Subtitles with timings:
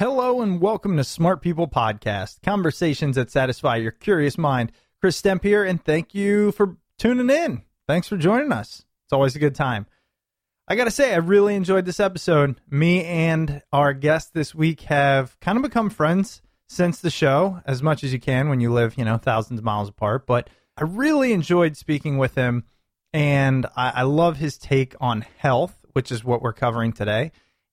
[0.00, 4.72] Hello and welcome to Smart People Podcast, conversations that satisfy your curious mind.
[4.98, 7.64] Chris Stemp here, and thank you for tuning in.
[7.86, 8.86] Thanks for joining us.
[9.04, 9.84] It's always a good time.
[10.66, 12.58] I got to say, I really enjoyed this episode.
[12.70, 17.82] Me and our guest this week have kind of become friends since the show, as
[17.82, 20.26] much as you can when you live, you know, thousands of miles apart.
[20.26, 22.64] But I really enjoyed speaking with him,
[23.12, 27.32] and I, I love his take on health, which is what we're covering today.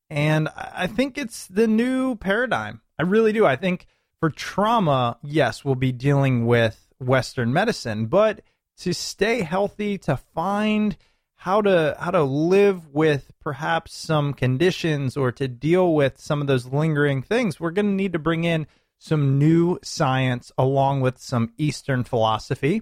[0.09, 2.81] And I think it's the new paradigm.
[2.97, 3.45] I really do.
[3.45, 3.87] I think
[4.19, 8.41] for trauma, yes, we'll be dealing with Western medicine, but
[8.77, 10.97] to stay healthy, to find
[11.35, 16.47] how to how to live with perhaps some conditions or to deal with some of
[16.47, 18.65] those lingering things, we're going to need to bring in
[18.99, 22.81] some new science along with some Eastern philosophy.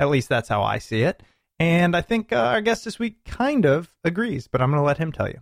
[0.00, 1.22] At least that's how I see it.
[1.60, 4.86] And I think uh, our guest this week kind of agrees, but I'm going to
[4.86, 5.40] let him tell you.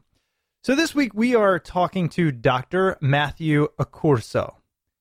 [0.62, 2.98] So this week we are talking to Dr.
[3.00, 4.56] Matthew Accurso.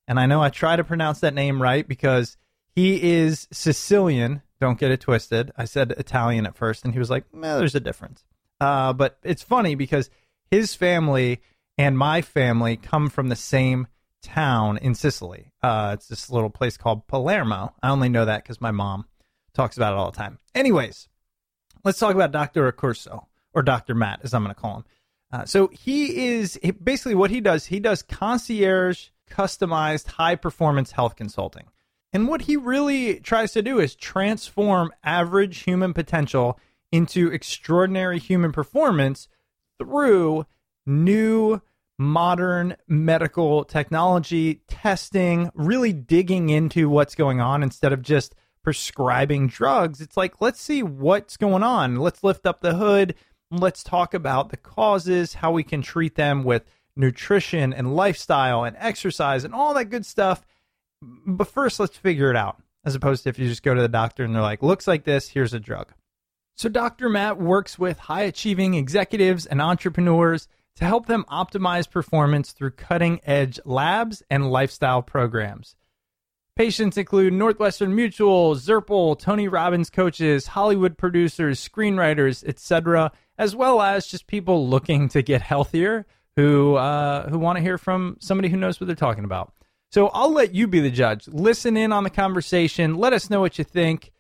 [0.08, 2.38] And I know I try to pronounce that name right because
[2.72, 4.42] he is Sicilian.
[4.62, 5.52] Don't get it twisted.
[5.58, 8.24] I said Italian at first, and he was like, eh, there's a difference.
[8.62, 10.10] Uh, but it's funny because
[10.50, 11.42] his family
[11.78, 13.88] and my family come from the same
[14.24, 15.52] town in Sicily.
[15.62, 17.76] Uh, it's this little place called Palermo.
[17.84, 19.08] I only know that because my mom
[19.54, 20.40] talks about it all the time.
[20.56, 21.10] Anyways,
[21.84, 22.72] let's talk about Dr.
[22.72, 23.94] Accurso, or Dr.
[23.94, 24.86] Matt, as I'm going to call him.
[25.32, 27.68] Uh, so he is basically what he does.
[27.68, 31.66] He does concierge, customized, high performance health consulting.
[32.12, 36.60] And what he really tries to do is transform average human potential
[36.92, 39.28] into extraordinary human performance
[39.78, 40.46] through
[40.88, 41.62] new
[42.00, 50.02] modern medical technology, testing, really digging into what's going on instead of just prescribing drugs.
[50.02, 51.98] It's like, let's see what's going on.
[51.98, 53.16] Let's lift up the hood
[53.52, 56.66] let's talk about the causes, how we can treat them with
[56.96, 60.46] nutrition and lifestyle and exercise and all that good stuff.
[61.02, 63.88] But first, let's figure it out, as opposed to if you just go to the
[63.88, 65.94] doctor and they're like, looks like this, here's a drug.
[66.56, 67.08] So, Dr.
[67.08, 73.22] Matt works with high achieving executives and entrepreneurs to help them optimize performance through cutting
[73.26, 75.76] edge labs and lifestyle programs.
[76.58, 84.06] Patients include Northwestern Mutual, Zurple, Tony Robbins coaches, Hollywood producers, screenwriters, etc as well as
[84.06, 86.06] just people looking to get healthier
[86.36, 89.54] who uh, who want to hear from somebody who knows what they're talking about.
[89.92, 91.28] So I'll let you be the judge.
[91.28, 92.96] Listen in on the conversation.
[92.96, 94.12] Let us know what you think.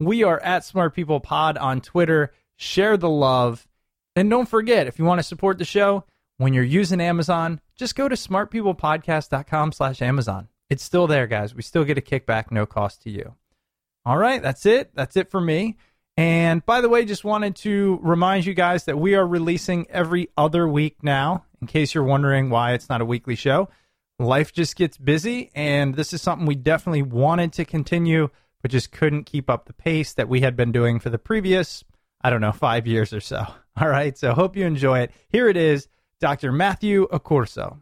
[0.00, 2.32] We are at Smart People Pod on Twitter.
[2.56, 3.68] Share the love.
[4.16, 6.04] And don't forget, if you want to support the show,
[6.38, 10.48] when you're using Amazon, just go to smartpeoplepodcast.com slash Amazon.
[10.68, 11.54] It's still there, guys.
[11.54, 13.34] We still get a kickback, no cost to you.
[14.04, 14.90] All right, that's it.
[14.94, 15.76] That's it for me.
[16.16, 20.28] And by the way, just wanted to remind you guys that we are releasing every
[20.36, 23.68] other week now, in case you're wondering why it's not a weekly show.
[24.20, 28.28] Life just gets busy, and this is something we definitely wanted to continue,
[28.62, 31.82] but just couldn't keep up the pace that we had been doing for the previous,
[32.20, 33.44] I don't know, five years or so.
[33.76, 35.10] All right, so hope you enjoy it.
[35.30, 35.88] Here it is
[36.20, 36.52] Dr.
[36.52, 37.78] Matthew Accurso.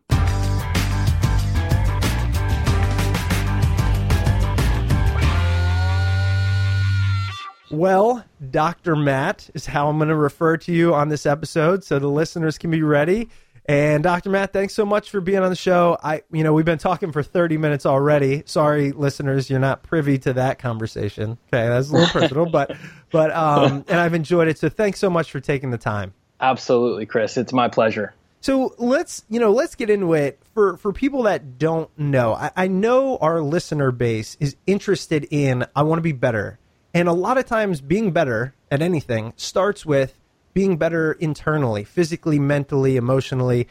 [7.72, 8.94] Well, Dr.
[8.94, 12.58] Matt is how I'm going to refer to you on this episode so the listeners
[12.58, 13.30] can be ready.
[13.64, 14.28] And Dr.
[14.28, 15.96] Matt, thanks so much for being on the show.
[16.04, 18.42] I, you know, we've been talking for 30 minutes already.
[18.44, 21.38] Sorry, listeners, you're not privy to that conversation.
[21.48, 22.76] Okay, that's a little personal, but,
[23.10, 24.58] but, um, and I've enjoyed it.
[24.58, 26.12] So thanks so much for taking the time.
[26.40, 27.38] Absolutely, Chris.
[27.38, 28.12] It's my pleasure.
[28.42, 32.34] So let's, you know, let's get into it for for people that don't know.
[32.34, 35.64] I, I know our listener base is interested in.
[35.76, 36.58] I want to be better,
[36.94, 40.18] and a lot of times, being better at anything starts with
[40.54, 43.68] being better internally, physically, mentally, emotionally.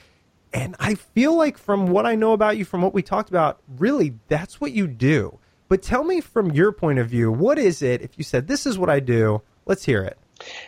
[0.53, 3.61] And I feel like from what I know about you, from what we talked about,
[3.77, 5.39] really that's what you do.
[5.69, 8.65] But tell me from your point of view, what is it if you said, this
[8.65, 9.41] is what I do?
[9.65, 10.17] Let's hear it.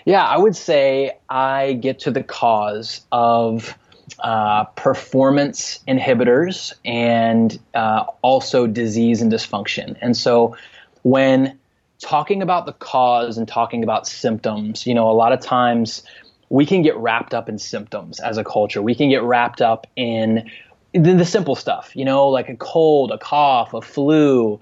[0.05, 3.77] Yeah, I would say I get to the cause of
[4.19, 9.97] uh, performance inhibitors and uh, also disease and dysfunction.
[9.99, 10.55] And so
[11.01, 11.59] when
[12.03, 16.03] talking about the cause and talking about symptoms, you know, a lot of times
[16.49, 18.81] we can get wrapped up in symptoms as a culture.
[18.81, 20.51] We can get wrapped up in
[20.93, 24.59] the, the simple stuff, you know, like a cold, a cough, a flu.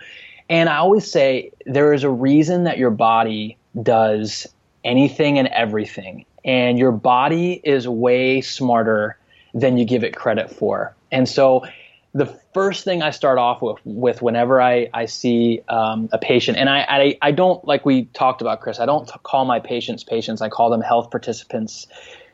[0.49, 4.47] And I always say there is a reason that your body does
[4.83, 6.25] anything and everything.
[6.45, 9.17] And your body is way smarter
[9.53, 10.95] than you give it credit for.
[11.11, 11.65] And so
[12.13, 16.57] the first thing I start off with, with whenever I, I see um, a patient,
[16.57, 19.59] and I, I, I, don't, like we talked about, Chris, I don't t- call my
[19.59, 21.87] patients patients, I call them health participants.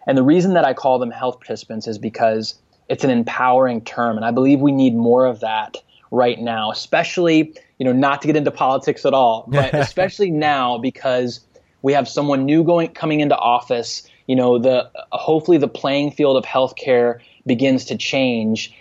[0.07, 2.55] And the reason that I call them health participants is because
[2.89, 4.15] it's an empowering term.
[4.15, 5.77] And I believe we need more of that
[6.09, 10.77] right now, especially, you know, not to get into politics at all, but especially now
[10.77, 11.41] because
[11.81, 14.09] we have someone new going coming into office.
[14.25, 18.73] You know, the hopefully the playing field of healthcare begins to change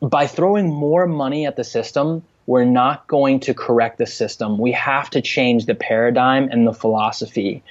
[0.00, 4.58] by throwing more money at the system, we're not going to correct the system.
[4.58, 7.62] We have to change the paradigm and the philosophy.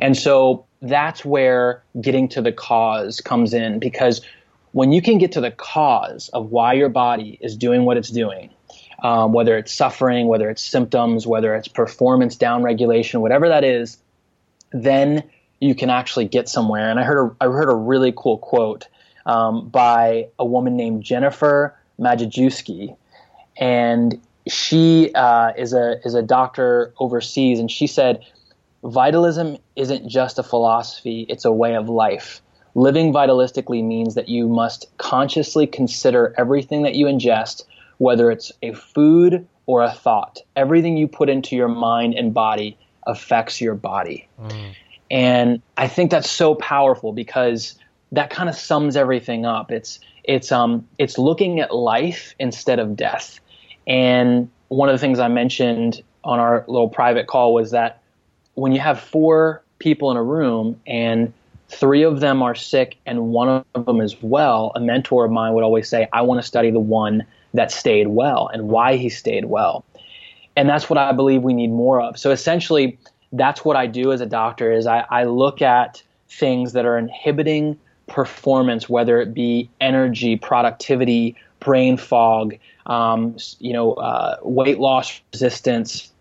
[0.00, 4.22] And so that's where getting to the cause comes in because
[4.72, 8.08] when you can get to the cause of why your body is doing what it's
[8.08, 8.50] doing,
[9.02, 13.98] um, whether it's suffering, whether it's symptoms, whether it's performance downregulation, whatever that is,
[14.72, 15.24] then
[15.60, 16.88] you can actually get somewhere.
[16.88, 18.88] And I heard a, I heard a really cool quote
[19.26, 22.96] um, by a woman named Jennifer Majewski,
[23.56, 28.24] and she uh, is a is a doctor overseas, and she said,
[28.82, 32.40] "Vitalism isn't just a philosophy; it's a way of life.
[32.74, 37.64] Living vitalistically means that you must consciously consider everything that you ingest,
[37.98, 40.38] whether it's a food or a thought.
[40.56, 42.76] Everything you put into your mind and body
[43.06, 44.74] affects your body." Mm.
[45.10, 47.74] And I think that's so powerful because
[48.12, 49.72] that kind of sums everything up.
[49.72, 53.40] It's it's um it's looking at life instead of death.
[53.86, 58.02] And one of the things I mentioned on our little private call was that
[58.54, 61.32] when you have four people in a room and
[61.68, 65.54] three of them are sick and one of them is well, a mentor of mine
[65.54, 69.08] would always say, I want to study the one that stayed well and why he
[69.08, 69.84] stayed well.
[70.54, 72.18] And that's what I believe we need more of.
[72.18, 72.98] So essentially,
[73.32, 76.98] that's what I do as a doctor is I, I look at things that are
[76.98, 77.78] inhibiting
[78.12, 86.12] performance, whether it be energy, productivity, brain fog, um, you know, uh, weight loss resistance,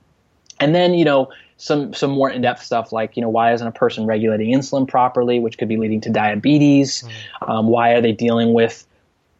[0.59, 3.71] and then you know some some more in-depth stuff like you know why isn't a
[3.71, 7.03] person regulating insulin properly, which could be leading to diabetes?
[7.41, 7.49] Mm.
[7.49, 8.87] Um, why are they dealing with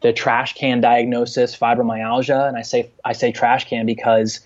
[0.02, 2.48] the trash can diagnosis, fibromyalgia?
[2.48, 4.42] And I say I say trash can because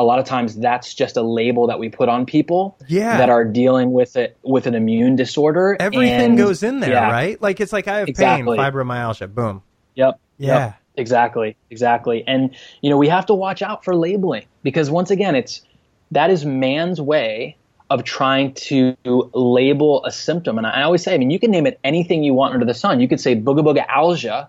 [0.00, 3.18] a lot of times that's just a label that we put on people yeah.
[3.18, 5.76] that are dealing with it with an immune disorder.
[5.78, 7.10] Everything and, goes in there, yeah.
[7.10, 7.40] right?
[7.40, 8.56] Like it's like I have exactly.
[8.56, 9.62] pain, fibromyalgia, boom.
[9.96, 10.18] Yep.
[10.38, 10.58] Yeah.
[10.58, 10.74] Yep.
[10.96, 11.56] Exactly.
[11.68, 12.24] Exactly.
[12.26, 15.60] And you know, we have to watch out for labeling because once again, it's
[16.12, 17.58] that is man's way
[17.90, 20.56] of trying to label a symptom.
[20.56, 22.72] And I always say, I mean, you can name it anything you want under the
[22.72, 23.00] sun.
[23.00, 24.48] You could say booga booga algia.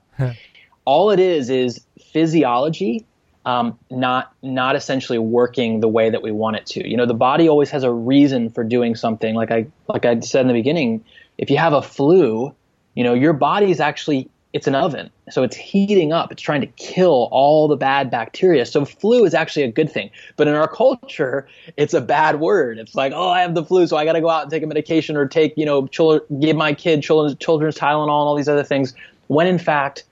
[0.85, 1.81] All it is is
[2.13, 3.05] physiology
[3.45, 6.87] um, not not essentially working the way that we want it to.
[6.87, 9.35] You know, the body always has a reason for doing something.
[9.35, 11.03] Like I like I said in the beginning,
[11.37, 12.53] if you have a flu,
[12.93, 15.09] you know, your body is actually it's an oven.
[15.29, 16.31] So it's heating up.
[16.31, 18.65] It's trying to kill all the bad bacteria.
[18.65, 20.09] So flu is actually a good thing.
[20.35, 22.77] But in our culture, it's a bad word.
[22.77, 24.61] It's like, oh, I have the flu, so I got to go out and take
[24.61, 28.49] a medication or take, you know, give my kid children's, children's Tylenol and all these
[28.49, 28.93] other things.
[29.27, 30.03] When in fact,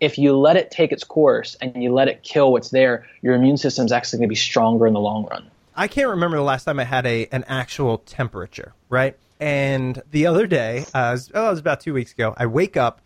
[0.00, 3.34] if you let it take its course and you let it kill what's there, your
[3.34, 5.50] immune system is actually going to be stronger in the long run.
[5.74, 9.16] I can't remember the last time I had a an actual temperature, right?
[9.38, 12.34] And the other day, uh, it, was, oh, it was about two weeks ago.
[12.36, 13.02] I wake up,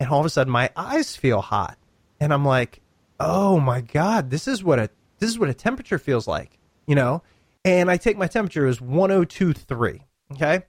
[0.00, 1.78] and all of a sudden my eyes feel hot,
[2.18, 2.80] and I'm like,
[3.20, 6.96] "Oh my god, this is what a this is what a temperature feels like," you
[6.96, 7.22] know.
[7.64, 10.00] And I take my temperature is 102.3.
[10.32, 10.64] Okay,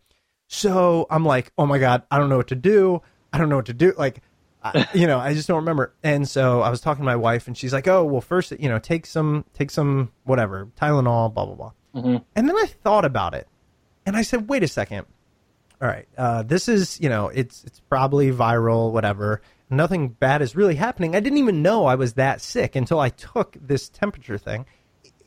[0.47, 3.01] so I'm like, "Oh my god, I don't know what to do.
[3.31, 4.21] I don't know what to do." Like
[4.63, 5.93] I, you know, I just don't remember.
[6.03, 8.69] And so I was talking to my wife, and she's like, "Oh, well, first, you
[8.69, 12.17] know, take some, take some, whatever, Tylenol, blah blah blah." Mm-hmm.
[12.35, 13.47] And then I thought about it,
[14.05, 15.05] and I said, "Wait a second.
[15.81, 19.41] All right, uh, this is, you know, it's it's probably viral, whatever.
[19.69, 21.13] Nothing bad is really happening.
[21.15, 24.65] I didn't even know I was that sick until I took this temperature thing.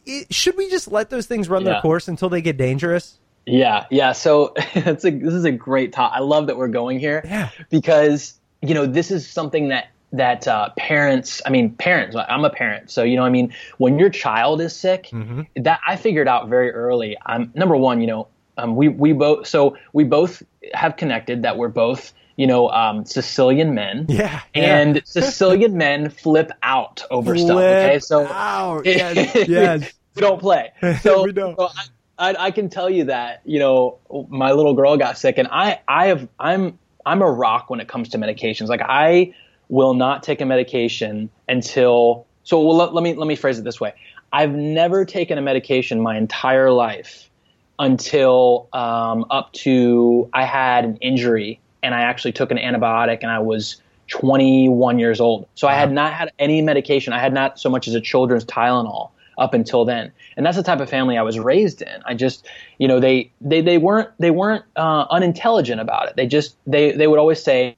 [0.07, 1.73] It, should we just let those things run Yeah.
[1.73, 3.19] their course until they get dangerous?
[3.45, 4.13] Yeah, yeah.
[4.13, 6.13] So it's a, this is a great talk.
[6.15, 7.23] I love that we're going here.
[7.25, 7.51] Yeah.
[7.71, 11.43] Because you know this is something that that uh, parents.
[11.47, 12.17] I mean, parents.
[12.17, 13.25] I'm a parent, so you know.
[13.25, 15.11] I mean, when your child is sick,
[15.57, 17.17] that I figured out very early.
[17.25, 18.01] I'm number one.
[18.01, 19.47] You know, um, we we both.
[19.47, 20.43] So we both
[20.75, 22.13] have connected that we're both.
[22.37, 24.07] You know, um, Sicilian men.
[24.11, 27.57] Yeah, And Sicilian men flip out over stuff.
[27.57, 28.85] Okay, Flip so out.
[28.85, 29.93] Yes, yes.
[30.15, 30.71] we don't play.
[31.01, 31.57] So, We don't.
[31.59, 31.71] so
[32.19, 35.49] I, I, I can tell you that you know my little girl got sick, and
[35.51, 38.69] I I have I'm I'm a rock when it comes to medications.
[38.69, 39.33] Like I
[39.69, 42.61] will not take a medication until so.
[42.61, 43.95] Well, let, let me let me phrase it this way.
[44.33, 47.31] I've never taken a medication my entire life
[47.79, 53.31] until um, up to I had an injury and I actually took an antibiotic and
[53.31, 55.47] I was 21 years old.
[55.55, 57.13] So I had not had any medication.
[57.13, 60.13] I had not so much as a children's Tylenol up until then.
[60.37, 62.03] And that's the type of family I was raised in.
[62.05, 62.47] I just,
[62.79, 66.17] you know, they they, they weren't they weren't uh, unintelligent about it.
[66.17, 67.77] They just they they would always say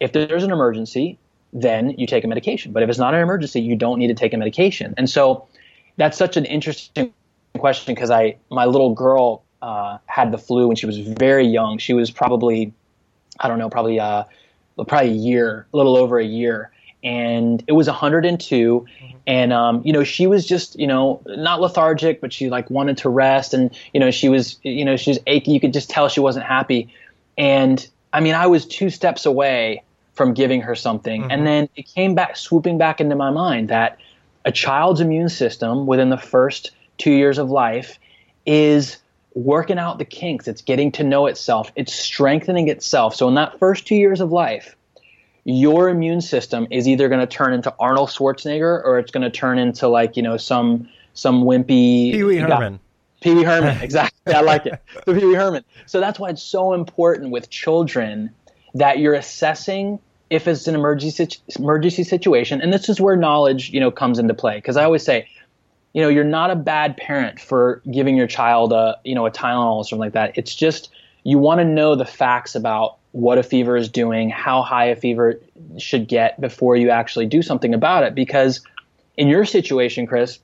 [0.00, 1.18] if there's an emergency,
[1.52, 2.72] then you take a medication.
[2.72, 4.94] But if it's not an emergency, you don't need to take a medication.
[4.96, 5.46] And so
[5.96, 7.12] that's such an interesting
[7.58, 11.78] question because I my little girl uh, had the flu when she was very young.
[11.78, 12.72] She was probably
[13.38, 14.24] I don't know, probably uh,
[14.86, 18.86] probably a year, a little over a year, and it was 102.
[19.26, 22.98] And um, you know, she was just you know not lethargic, but she like wanted
[22.98, 25.52] to rest, and you know, she was you know she was achy.
[25.52, 26.92] You could just tell she wasn't happy.
[27.38, 29.82] And I mean, I was two steps away
[30.14, 33.98] from giving her something, and then it came back swooping back into my mind that
[34.44, 37.98] a child's immune system within the first two years of life
[38.46, 38.96] is
[39.34, 40.48] working out the kinks.
[40.48, 41.70] It's getting to know itself.
[41.76, 43.14] It's strengthening itself.
[43.14, 44.76] So in that first two years of life,
[45.44, 49.30] your immune system is either going to turn into Arnold Schwarzenegger or it's going to
[49.30, 52.80] turn into like you know some some wimpy Pee Wee Herman.
[53.20, 54.34] Pee Wee Herman, exactly.
[54.34, 54.80] I like it.
[55.06, 55.64] The Pee Wee Herman.
[55.86, 58.30] So that's why it's so important with children
[58.74, 59.98] that you're assessing
[60.30, 64.18] if it's an emergency situ- emergency situation, and this is where knowledge, you know, comes
[64.18, 64.56] into play.
[64.56, 65.28] Because I always say,
[65.92, 69.30] you know, you're not a bad parent for giving your child a, you know, a
[69.30, 70.38] Tylenol or something like that.
[70.38, 70.90] It's just
[71.24, 74.96] you want to know the facts about what a fever is doing, how high a
[74.96, 75.40] fever
[75.78, 78.14] should get before you actually do something about it.
[78.14, 78.60] Because
[79.16, 80.38] in your situation, Chris,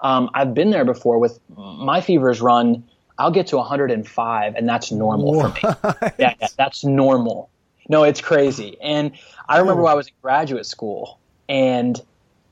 [0.00, 2.84] um, I've been there before with my fevers run.
[3.18, 5.74] I'll get to 105, and that's normal for me.
[6.18, 7.50] Yeah, yeah, that's normal.
[7.88, 8.76] No, it's crazy.
[8.82, 9.12] And
[9.48, 11.18] I remember when I was in graduate school,
[11.48, 12.00] and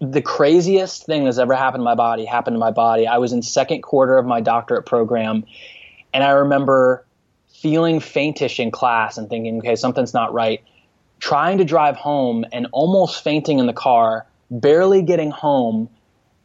[0.01, 3.07] the craziest thing that's ever happened to my body happened to my body.
[3.07, 5.45] I was in second quarter of my doctorate program,
[6.13, 7.05] and I remember
[7.65, 10.63] feeling faintish in class and thinking, okay, something's not right.
[11.19, 15.89] Trying to drive home and almost fainting in the car, barely getting home,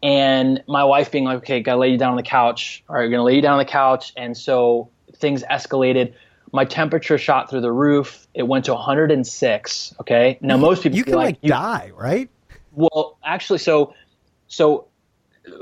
[0.02, 2.86] and my wife being like, okay, gotta lay you down on the couch.
[2.88, 4.14] All right, we're gonna lay you down on the couch.
[4.16, 6.14] And so things escalated.
[6.54, 8.26] My temperature shot through the roof.
[8.34, 9.96] It went to 106.
[10.00, 10.38] Okay.
[10.40, 12.30] Now most people You can like, you- die, right?
[12.72, 13.94] well, actually, so
[14.48, 14.88] so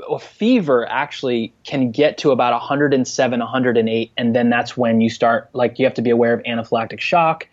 [0.08, 5.50] a fever actually can get to about 107, 108, and then that's when you start
[5.52, 7.48] like you have to be aware of anaphylactic shock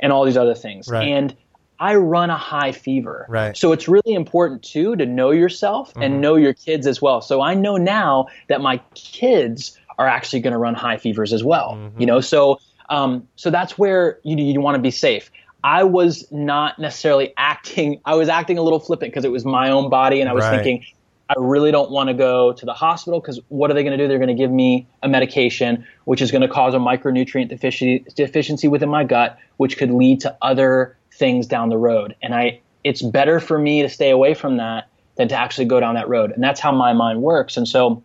[0.00, 0.88] and all these other things.
[0.88, 1.08] Right.
[1.08, 1.36] And
[1.80, 3.56] I run a high fever, Right.
[3.56, 7.20] So it's really important too to know yourself and know your kids as well.
[7.20, 11.44] So I know now that my kids are actually going to run high fevers as
[11.44, 11.78] well.
[11.96, 15.30] You know, so um, so that's where you you want to be safe.
[15.64, 19.70] I was not necessarily acting, I was acting a little flippant because it was my
[19.70, 20.20] own body.
[20.20, 20.62] And I was Right.
[20.62, 20.86] thinking,
[21.28, 24.02] I really don't want to go to the hospital because what are they going to
[24.02, 24.08] do?
[24.08, 28.04] They're going to give me a medication, which is going to cause a micronutrient deficiency,
[28.16, 32.16] deficiency within my gut, which could lead to other things down the road.
[32.22, 35.80] And I, it's better for me to stay away from that than to actually go
[35.80, 36.32] down that road.
[36.32, 37.56] And that's how my mind works.
[37.58, 38.02] And so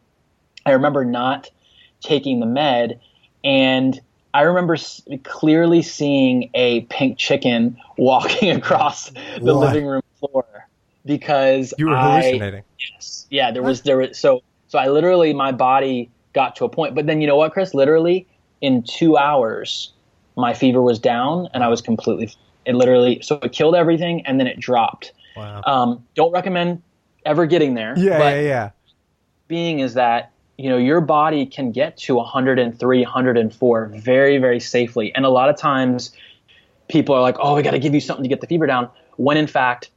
[0.66, 1.50] I remember not
[2.02, 3.00] taking the med
[3.44, 4.00] and
[4.34, 9.54] I remember s- clearly seeing a pink chicken walking across the What?
[9.54, 10.63] living room floor
[11.06, 12.64] because You were I, hallucinating.
[12.80, 13.28] Yes.
[13.30, 16.96] Yeah, there was there was so so I literally my body got to a point.
[16.96, 17.74] But then you know what, Chris?
[17.74, 18.28] Literally
[18.62, 19.94] in two hours,
[20.36, 22.32] my fever was down and I was completely.
[22.66, 25.14] It literally so it killed everything and then it dropped.
[25.36, 25.62] Wow.
[25.66, 26.82] Um, don't recommend
[27.26, 27.94] ever getting there.
[27.98, 28.70] yeah, but yeah, yeah.
[29.48, 35.14] being is that you know your body can get to 103 104 very very safely
[35.16, 36.16] and a lot of times
[36.90, 38.90] people are like oh we got to give you something to get the fever down
[39.18, 39.90] when in fact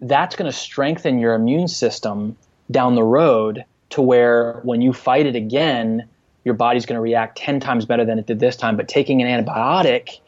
[0.00, 2.36] that's going to strengthen your immune system
[2.70, 6.08] down the road to where when you fight it again
[6.44, 9.22] your body's going to react 10 times better than it did this time but taking
[9.22, 10.18] an antibiotic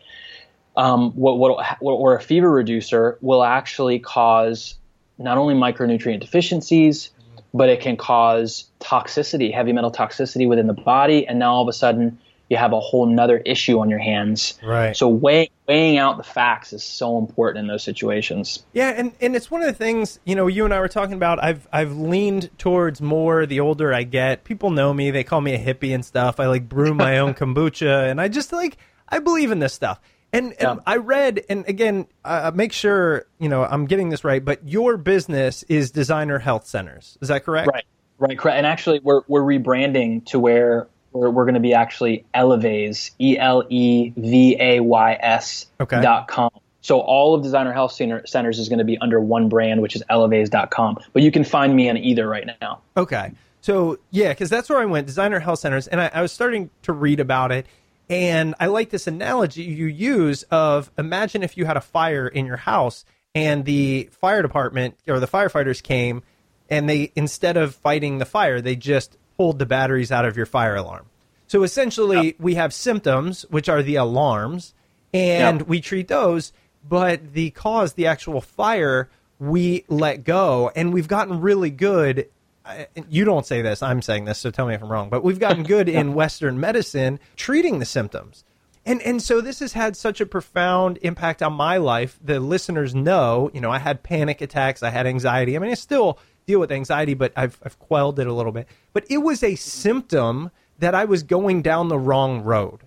[0.77, 4.77] um, what, what, or a fever reducer will actually cause
[5.19, 7.11] not only micronutrient deficiencies,
[7.55, 11.27] but it can cause toxicity, heavy metal toxicity within the body.
[11.27, 12.19] And now all of a sudden
[12.49, 14.59] you have a whole nother issue on your hands.
[14.63, 14.97] Right.
[14.97, 18.65] So weighing weighing out the facts is so important in those situations.
[18.73, 21.15] Yeah, and, and it's one of the things, you know, you and I were talking
[21.15, 21.43] about.
[21.43, 24.45] I've I've leaned towards more the older I get.
[24.45, 26.39] People know me, they call me a hippie and stuff.
[26.39, 28.77] I like brew my own kombucha and I just like
[29.09, 30.01] I believe in this stuff.
[30.33, 30.77] And, and Yeah.
[30.87, 34.97] I read and again, uh, make sure, you know, I'm getting this right, but your
[34.97, 37.17] business is Designer Health Centers.
[37.21, 37.69] Is that correct?
[37.73, 37.85] Right.
[38.19, 38.39] Right.
[38.39, 38.57] Correct.
[38.57, 43.39] And actually, we're we're rebranding to where we're, we're going to be actually Elevays, E
[43.39, 46.01] L E V A Y S Okay.
[46.01, 46.51] dot com.
[46.81, 49.97] So all of Designer Health Center, Centers is going to be under one brand, which
[49.97, 50.99] is Elevays.com.
[51.13, 52.81] But you can find me on either right now.
[52.97, 53.33] Okay.
[53.61, 56.71] So yeah, because that's where I went, designer health centers, and I, I was starting
[56.83, 57.67] to read about it,
[58.09, 62.47] and I like this analogy you use of imagine if you had a fire in
[62.47, 66.23] your house and the fire department or the firefighters came
[66.71, 70.47] and they instead of fighting the fire, they just pulled the batteries out of your
[70.47, 71.07] fire alarm.
[71.47, 74.75] So essentially, we have symptoms, which are the alarms,
[75.15, 75.65] and Yeah.
[75.67, 76.53] we treat those,
[76.89, 82.29] but the cause, the actual fire, we let go, and we've gotten really good.
[82.65, 85.23] Uh, you don't say this, I'm saying this, so tell me if I'm wrong, but
[85.23, 88.43] we've gotten good in Western medicine treating the symptoms.
[88.85, 92.21] And and so this has had such a profound impact on my life.
[92.25, 95.57] The listeners know, you know, I had panic attacks, I had anxiety.
[95.57, 98.69] I mean, I still deal with anxiety, but I've I've quelled it a little bit.
[98.93, 102.83] But it was a symptom that I was going down the wrong road.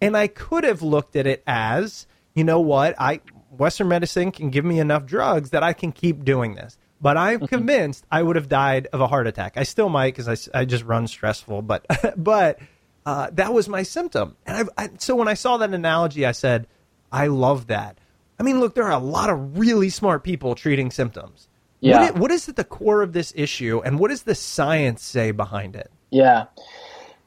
[0.00, 3.20] And I could have looked at it as, you know what, I
[3.50, 6.78] Western medicine can give me enough drugs that I can keep doing this.
[7.00, 9.54] But I'm convinced I would have died of a heart attack.
[9.56, 11.62] I still might because I, I just run stressful.
[11.62, 11.84] But
[12.16, 12.60] but
[13.04, 14.36] uh, that was my symptom.
[14.46, 16.66] And I've, I, so when I saw that analogy, I said,
[17.10, 17.98] I love that.
[18.38, 21.48] I mean, look, there are a lot of really smart people treating symptoms.
[21.82, 22.12] Yeah.
[22.12, 25.32] What, what is at the core of this issue, and what does the science say
[25.32, 25.90] behind it?
[26.10, 26.46] Yeah.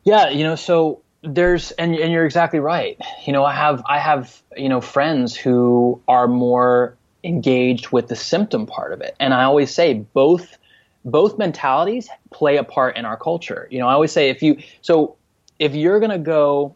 [0.06, 2.98] Yeah, you know, so there's and and you're exactly right.
[3.26, 8.16] You know, I have I have, you know, friends who are more engaged with the
[8.16, 9.16] symptom part of it.
[9.20, 10.58] And I always say both
[11.04, 13.68] both mentalities play a part in our culture.
[13.70, 15.18] You know, I always say if you so
[15.60, 16.76] if you're going to go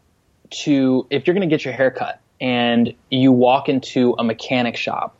[0.50, 4.76] to if you're going to get your hair cut and you walk into a mechanic
[4.76, 5.16] shop,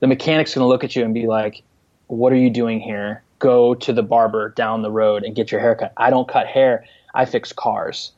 [0.00, 1.62] the mechanic's going to look at you and be like,
[2.08, 3.22] "What are you doing here?
[3.38, 6.46] Go to the barber down the road and get your hair cut." I don't cut
[6.46, 6.84] hair.
[7.14, 8.12] I fix cars.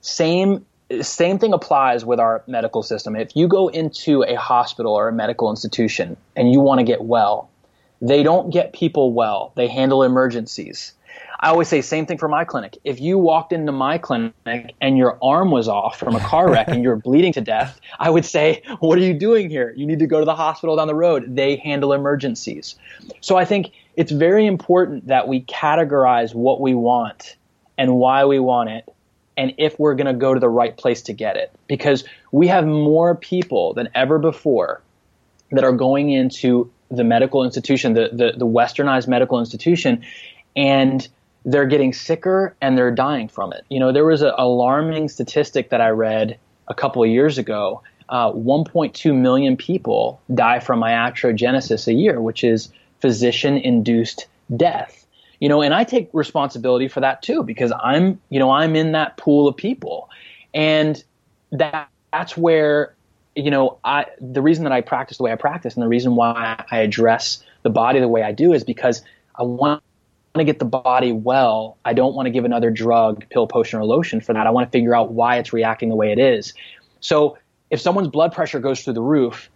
[0.00, 0.64] Same
[1.00, 3.16] same thing applies with our medical system.
[3.16, 7.02] If you go into a hospital or a medical institution and you want to get
[7.04, 7.48] well,
[8.02, 9.52] they don't get people well.
[9.54, 10.92] They handle emergencies.
[11.42, 12.78] I always say same thing for my clinic.
[12.84, 14.32] If you walked into my clinic
[14.80, 18.10] and your arm was off from a car wreck and you're bleeding to death, I
[18.10, 19.74] would say, "What are you doing here?
[19.76, 21.36] You need to go to the hospital down the road.
[21.36, 22.76] They handle emergencies."
[23.20, 27.36] So I think it's very important that we categorize what we want
[27.76, 28.88] and why we want it
[29.36, 32.46] and if we're going to go to the right place to get it because we
[32.48, 34.82] have more people than ever before
[35.50, 40.04] that are going into the medical institution, the, the, the westernized medical institution,
[40.54, 41.08] and
[41.44, 43.64] they're getting sicker and they're dying from it.
[43.68, 47.82] You know, there was an alarming statistic that I read a couple of years ago.
[48.08, 55.06] Uh, 1.2 million people die from iatrogenesis a year, which is physician induced death.
[55.40, 58.92] You know, and I take responsibility for that too because I'm, you know, I'm in
[58.92, 60.08] that pool of people.
[60.54, 61.02] And
[61.50, 62.94] that that's where
[63.34, 66.16] you know, I the reason that I practice the way I practice and the reason
[66.16, 69.02] why I address the body the way I do is because
[69.34, 69.82] I want
[70.34, 71.76] to get the body well.
[71.84, 74.46] I don't want to give another drug, pill, potion, or lotion for that.
[74.46, 76.54] I want to figure out why it's reacting the way it is.
[77.00, 77.36] So
[77.70, 79.50] if someone's blood pressure goes through the roof,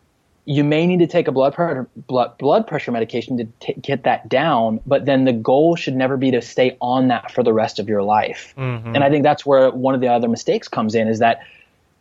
[0.44, 4.04] you may need to take a blood pressure blood, blood pressure medication to t- get
[4.04, 7.52] that down, but then the goal should never be to stay on that for the
[7.52, 8.54] rest of your life.
[8.56, 8.94] Mm-hmm.
[8.94, 11.40] And I think that's where one of the other mistakes comes in is that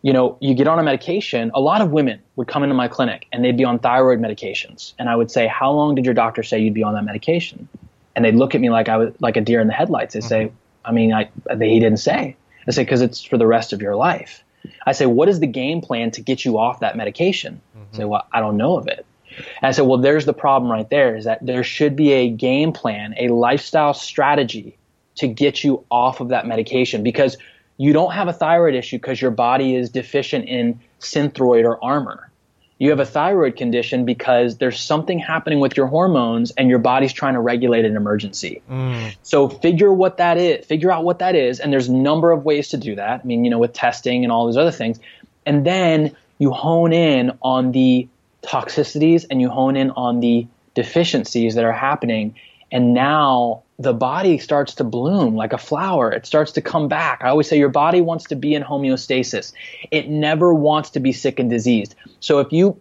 [0.01, 1.49] you know, you get on a medication.
[1.55, 4.93] A lot of women would come into my clinic and they'd be on thyroid medications,
[4.99, 7.67] and I would say, "How long did your doctor say you'd be on that medication?"
[8.15, 10.13] And they'd look at me like I was like a deer in the headlights.
[10.13, 10.55] They'd say, mm-hmm.
[10.85, 12.35] "I mean, I they, he didn't say."
[12.67, 14.43] I say, "Because it's for the rest of your life."
[14.85, 17.61] I say, "What is the game plan to get you off that medication?"
[17.93, 19.05] I say, "Well, I don't know of it."
[19.37, 21.15] And I said, "Well, there's the problem right there.
[21.15, 24.77] Is that there should be a game plan, a lifestyle strategy
[25.15, 27.37] to get you off of that medication because."
[27.77, 32.31] you don't have a thyroid issue because your body is deficient in synthroid or Armour.
[32.77, 37.13] You have a thyroid condition because there's something happening with your hormones and your body's
[37.13, 38.61] trying to regulate an emergency.
[38.69, 39.15] Mm.
[39.23, 42.43] So figure what that is, figure out what that is, and there's a number of
[42.43, 43.21] ways to do that.
[43.23, 44.99] I mean, you know, with testing and all those other things.
[45.45, 48.09] And then you hone in on the
[48.41, 52.35] toxicities and you hone in on the deficiencies that are happening.
[52.71, 56.11] And now the body starts to bloom like a flower.
[56.11, 57.21] It starts to come back.
[57.23, 59.51] I always say your body wants to be in homeostasis.
[59.91, 61.95] It never wants to be sick and diseased.
[62.19, 62.79] So if you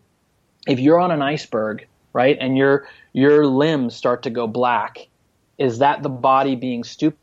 [0.66, 5.08] if you're on an iceberg, right, and your your limbs start to go black,
[5.58, 7.18] is that the body being stupid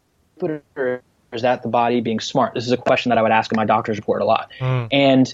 [0.75, 2.53] or is that the body being smart?
[2.53, 4.51] This is a question that I would ask in my doctor's report a lot.
[4.59, 4.85] Hmm.
[4.91, 5.33] And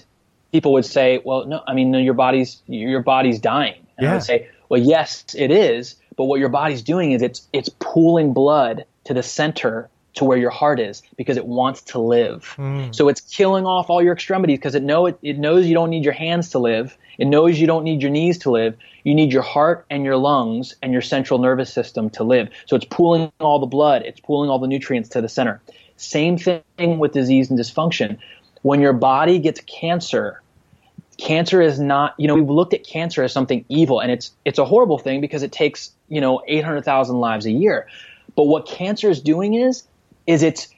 [0.52, 4.12] people would say, "Well, no, I mean, no, your body's your body's dying." And I
[4.12, 8.34] would say, "Well, yes, it is, but what your body's doing is it's it's pooling
[8.34, 12.44] blood to the center to where your heart is because it wants to live.
[12.56, 12.90] Hmm.
[12.90, 15.90] So it's killing off all your extremities because it know it, it knows you don't
[15.90, 16.98] need your hands to live.
[17.18, 18.76] It knows you don't need your knees to live.
[19.04, 22.48] You need your heart and your lungs and your central nervous system to live.
[22.66, 25.62] So it's pooling all the blood, it's pooling all the nutrients to the center.
[25.96, 28.18] Same thing with disease and dysfunction.
[28.62, 30.42] When your body gets cancer,
[31.18, 34.58] cancer is not you know we've looked at cancer as something evil and it's it's
[34.58, 37.88] a horrible thing because it takes you know 800,000 lives a year.
[38.36, 39.84] But what cancer is doing is
[40.26, 40.68] is it's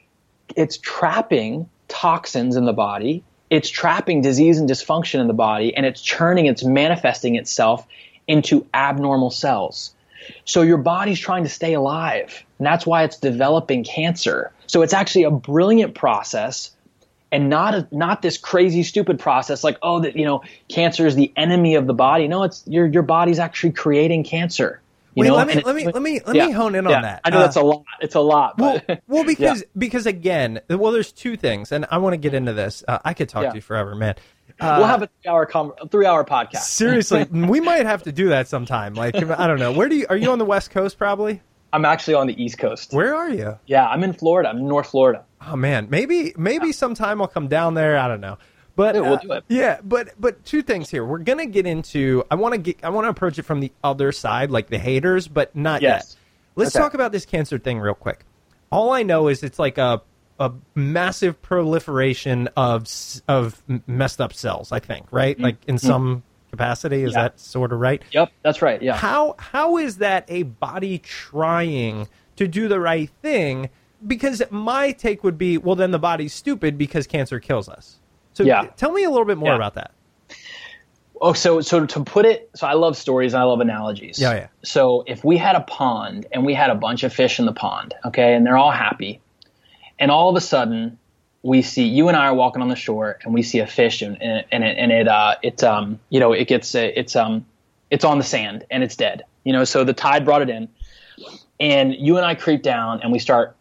[0.55, 5.85] it's trapping toxins in the body it's trapping disease and dysfunction in the body and
[5.85, 7.85] it's churning it's manifesting itself
[8.27, 9.93] into abnormal cells.
[10.45, 14.51] So your body's trying to stay alive and that's why it's developing cancer.
[14.67, 16.71] So it's actually a brilliant process
[17.31, 21.15] and not a, not this crazy stupid process like oh that you know cancer is
[21.15, 24.81] the enemy of the body no it's your your body's actually creating cancer
[25.15, 26.85] you Wait, know let me it- let me let me let yeah, me hone in
[26.85, 26.95] yeah.
[26.95, 27.21] on that.
[27.25, 30.59] i know Uh, that's a lot it's a lot well, but well, because because again,
[30.69, 32.83] well, there's two things, and I want to get into this.
[32.87, 33.49] Uh, I could talk Yeah.
[33.49, 34.15] to you forever, man.
[34.61, 38.29] we'll have a three hour com- three hour podcast Seriously, we might have to do
[38.29, 38.93] that sometime.
[38.93, 39.71] Like, I don't know.
[39.73, 40.97] Where do you are you on the West Coast?
[40.97, 41.41] Probably.
[41.73, 43.57] i'm actually on the east coast Where are you?
[43.65, 47.47] yeah i'm in florida i'm in north florida Oh man, maybe maybe sometime I'll come
[47.47, 47.97] down there.
[47.97, 48.37] I don't know.
[48.75, 49.43] But Yeah, we'll uh, do it.
[49.49, 51.03] Yeah, but but two things here.
[51.03, 52.23] We're gonna get into.
[52.31, 52.83] I want to get.
[52.83, 56.11] I want to approach it from the other side, like the haters, but not Yes.
[56.11, 56.15] yet.
[56.55, 56.83] Let's Okay.
[56.83, 58.25] talk about this cancer thing real quick.
[58.71, 60.01] All I know is it's like a
[60.39, 62.87] a massive proliferation of
[63.27, 64.71] of messed up cells.
[64.71, 67.03] I think right, like in some capacity.
[67.03, 67.17] Is Mm-hmm.
[67.19, 67.23] Yeah.
[67.23, 68.01] that sort of right?
[68.11, 73.09] yep that's right yeah How how is that a body trying to do the right
[73.21, 73.69] thing?
[74.05, 77.99] Because my take would be, well, then the body's stupid because cancer kills us.
[78.33, 78.67] So Yeah.
[78.77, 79.55] tell me a little bit more Yeah.
[79.55, 79.91] about that.
[81.23, 84.19] Oh, so so to put it, so I love stories and I love analogies.
[84.19, 84.47] Yeah, yeah.
[84.63, 87.53] So if we had a pond and we had a bunch of fish in the
[87.53, 89.21] pond, okay, and they're all happy,
[89.99, 90.97] and all of a sudden
[91.43, 94.01] we see you and I are walking on the shore and we see a fish
[94.01, 97.45] and and, it and it uh it um you know it gets uh, it's um
[97.91, 99.23] it's on the sand and it's dead.
[99.43, 100.69] You know, so the tide brought it in,
[101.59, 103.55] and you and I creep down and we start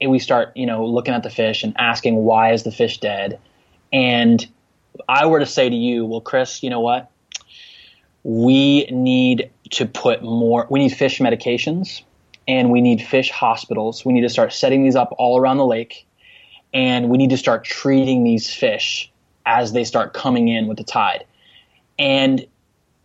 [0.00, 2.98] and we start you know looking at the fish and asking why is the fish
[2.98, 3.38] dead,
[3.92, 4.46] and
[5.08, 7.10] I were to say to you, well, Chris, you know what?
[8.22, 12.02] We need to put more, we need fish medications
[12.48, 14.04] and we need fish hospitals.
[14.04, 16.06] We need to start setting these up all around the lake
[16.72, 19.10] and we need to start treating these fish
[19.44, 21.24] as they start coming in with the tide.
[21.98, 22.46] And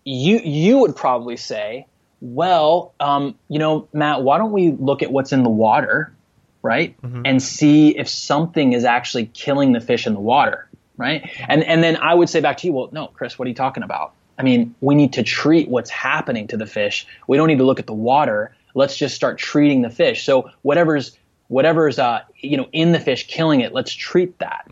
[0.04, 1.86] you, you would probably say,
[2.20, 6.14] well, um, you know, Matt, why don't we look at what's in the water,
[6.62, 6.96] right?
[7.26, 11.30] And see if something is actually killing the fish in the water, right?
[11.48, 13.56] And and then I would say back to you, well, no, Chris, what are you
[13.56, 14.14] talking about?
[14.38, 17.06] I mean, we need to treat what's happening to the fish.
[17.28, 18.56] We don't need to look at the water.
[18.74, 20.24] Let's just start treating the fish.
[20.24, 24.68] So whatever's whatever's uh, you know in the fish killing it, let's treat that.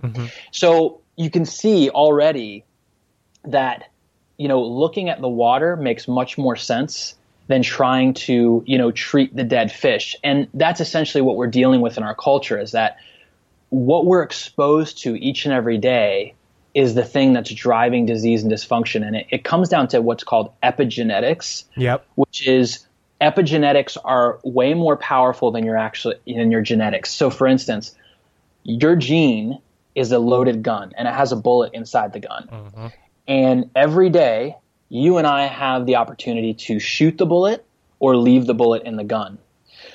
[0.52, 2.64] So you can see already
[3.44, 3.90] that
[4.38, 7.16] you know looking at the water makes much more sense
[7.50, 11.82] than trying to you know treat the dead fish and that's essentially what we're dealing
[11.82, 12.98] with in our culture is that
[13.70, 16.34] what we're exposed to each and every day
[16.74, 20.24] is the thing that's driving disease and dysfunction and it, it comes down to what's
[20.24, 22.06] called epigenetics Yep.
[22.16, 22.86] which is
[23.22, 27.12] epigenetics are way more powerful than your actually than your genetics.
[27.12, 27.96] So for instance,
[28.64, 29.60] your gene
[29.96, 32.50] is a loaded gun and it has a bullet inside the gun.
[32.52, 32.88] Mm-hmm.
[33.28, 34.56] And every day
[34.90, 37.66] you and I have the opportunity to shoot the bullet
[38.00, 39.38] or leave the bullet in the gun.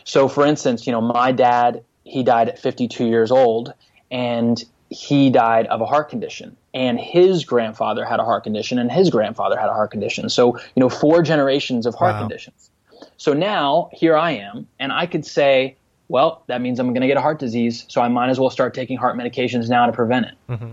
[0.04, 3.72] So for instance, you know, my dad, he died at 52 years old
[4.10, 8.92] and he died of a heart condition and his grandfather had a heart condition and
[8.92, 10.28] his grandfather had a heart condition.
[10.28, 12.20] So, you know, four generations of heart Wow.
[12.20, 12.70] conditions.
[13.16, 15.76] So now here I am, and I could say,
[16.08, 18.50] well, that means I'm going to get a heart disease, so I might as well
[18.50, 20.34] start taking heart medications now to prevent it.
[20.48, 20.72] Mm-hmm.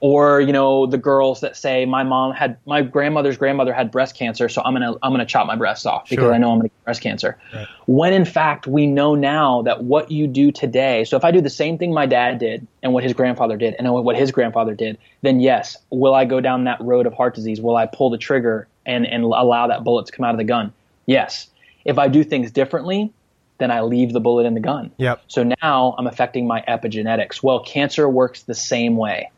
[0.00, 4.16] Or you know the girls that say my mom had my grandmother's grandmother had breast
[4.16, 6.34] cancer, so I'm gonna I'm gonna chop my breasts off because Sure.
[6.34, 7.38] I know I'm gonna get breast cancer.
[7.84, 11.42] When in fact we know now that what you do today, so if I do
[11.42, 14.74] the same thing my dad did and what his grandfather did and what his grandfather
[14.74, 17.60] did, then yes, will I go down that road of heart disease?
[17.60, 20.44] Will I pull the trigger and and allow that bullet to come out of the
[20.44, 20.72] gun?
[21.04, 21.48] Yes.
[21.84, 23.12] If I do things differently,
[23.58, 24.90] then I leave the bullet in the gun.
[24.96, 25.22] Yep.
[25.28, 27.42] So now I'm affecting my epigenetics.
[27.42, 29.30] Well, cancer works the same way.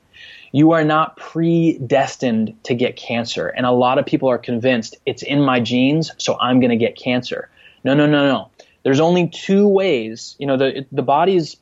[0.52, 3.48] You are not predestined to get cancer.
[3.48, 6.76] And a lot of people are convinced it's in my genes, so I'm going to
[6.76, 7.48] get cancer.
[7.84, 8.50] No, no, no, no.
[8.82, 10.36] There's only two ways.
[10.38, 11.56] You know, the, the body is,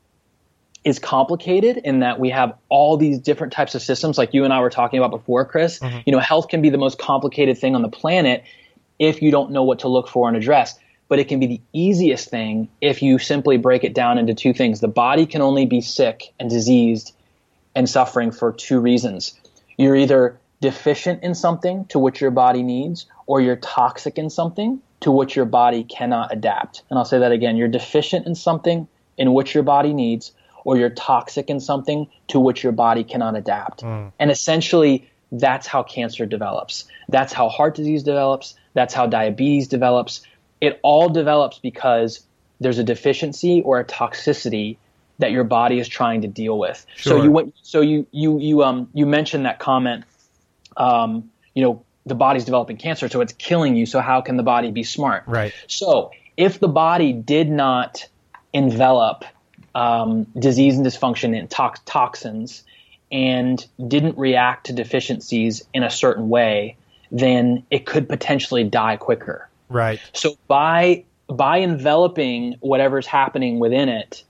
[0.84, 4.52] is complicated in that we have all these different types of systems, like you and
[4.52, 5.78] I were talking about before, Chris.
[5.78, 5.98] Mm-hmm.
[6.06, 8.42] You know, health can be the most complicated thing on the planet
[8.98, 10.78] if you don't know what to look for and address.
[11.08, 14.52] But it can be the easiest thing if you simply break it down into two
[14.52, 14.80] things.
[14.80, 17.12] The body can only be sick and diseased
[17.74, 19.38] and suffering for two reasons.
[19.76, 24.80] You're either deficient in something to which your body needs, or you're toxic in something
[25.00, 26.82] to which your body cannot adapt.
[26.90, 27.56] And I'll say that again.
[27.56, 30.32] You're deficient in something in which your body needs,
[30.64, 33.80] or you're toxic in something to which your body cannot adapt.
[33.80, 34.08] Hmm.
[34.18, 36.84] And essentially, that's how cancer develops.
[37.08, 38.54] That's how heart disease develops.
[38.74, 40.22] That's how diabetes develops.
[40.60, 42.20] It all develops because
[42.60, 44.76] there's a deficiency or a toxicity
[45.20, 46.84] that your body is trying to deal with.
[46.96, 50.04] So you went, so you you you um you mentioned that comment.
[50.76, 53.86] Um, you know, the body's developing cancer, so it's killing you.
[53.86, 55.24] So how can the body be smart?
[55.26, 55.52] Right.
[55.66, 58.08] So if the body did not
[58.52, 59.24] envelop
[59.74, 62.64] um, disease and dysfunction in tox- toxins
[63.12, 66.76] and didn't react to deficiencies in a certain way,
[67.10, 69.48] then it could potentially die quicker.
[69.68, 70.00] Right.
[70.12, 74.24] So by by enveloping whatever's happening within it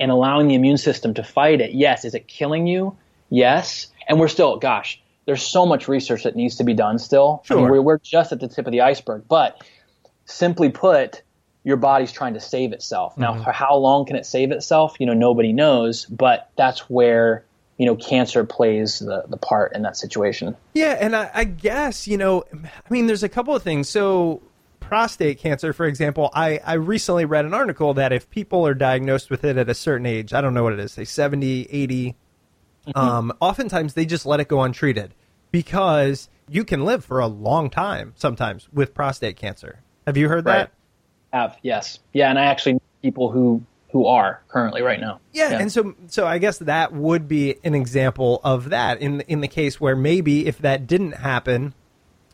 [0.00, 2.96] and allowing the immune system to fight it, yes, is it killing you?
[3.28, 3.86] Yes.
[4.08, 7.44] And we're still, gosh, there's so much research that needs to be done still.
[7.48, 7.72] I mean, Sure.
[7.72, 9.24] we're, we're just at the tip of the iceberg.
[9.28, 9.62] But
[10.24, 11.22] simply put,
[11.62, 13.16] your body's trying to save itself.
[13.18, 13.44] Now, mm-hmm.
[13.44, 14.96] for how long can it save itself?
[14.98, 16.06] You know, nobody knows.
[16.06, 17.44] But that's where
[17.76, 20.56] you know cancer plays the, the part in that situation.
[20.74, 23.88] Yeah, and I, I guess you know, I mean, there's a couple of things.
[23.88, 24.42] So,
[24.90, 29.30] prostate cancer, for example, I I recently read an article that if people are diagnosed
[29.30, 32.16] with it at a certain age, I don't know what it is, say 70, 80,
[32.96, 35.14] um, oftentimes they just let it go untreated
[35.52, 39.78] because you can live for a long time sometimes with prostate cancer.
[40.08, 40.72] Have you heard that?
[41.32, 45.20] Have yes, yeah, and I actually know people who who are currently right now.
[45.32, 49.40] Yeah, and so so I guess that would be an example of that in in
[49.40, 51.74] the case where maybe if that didn't happen,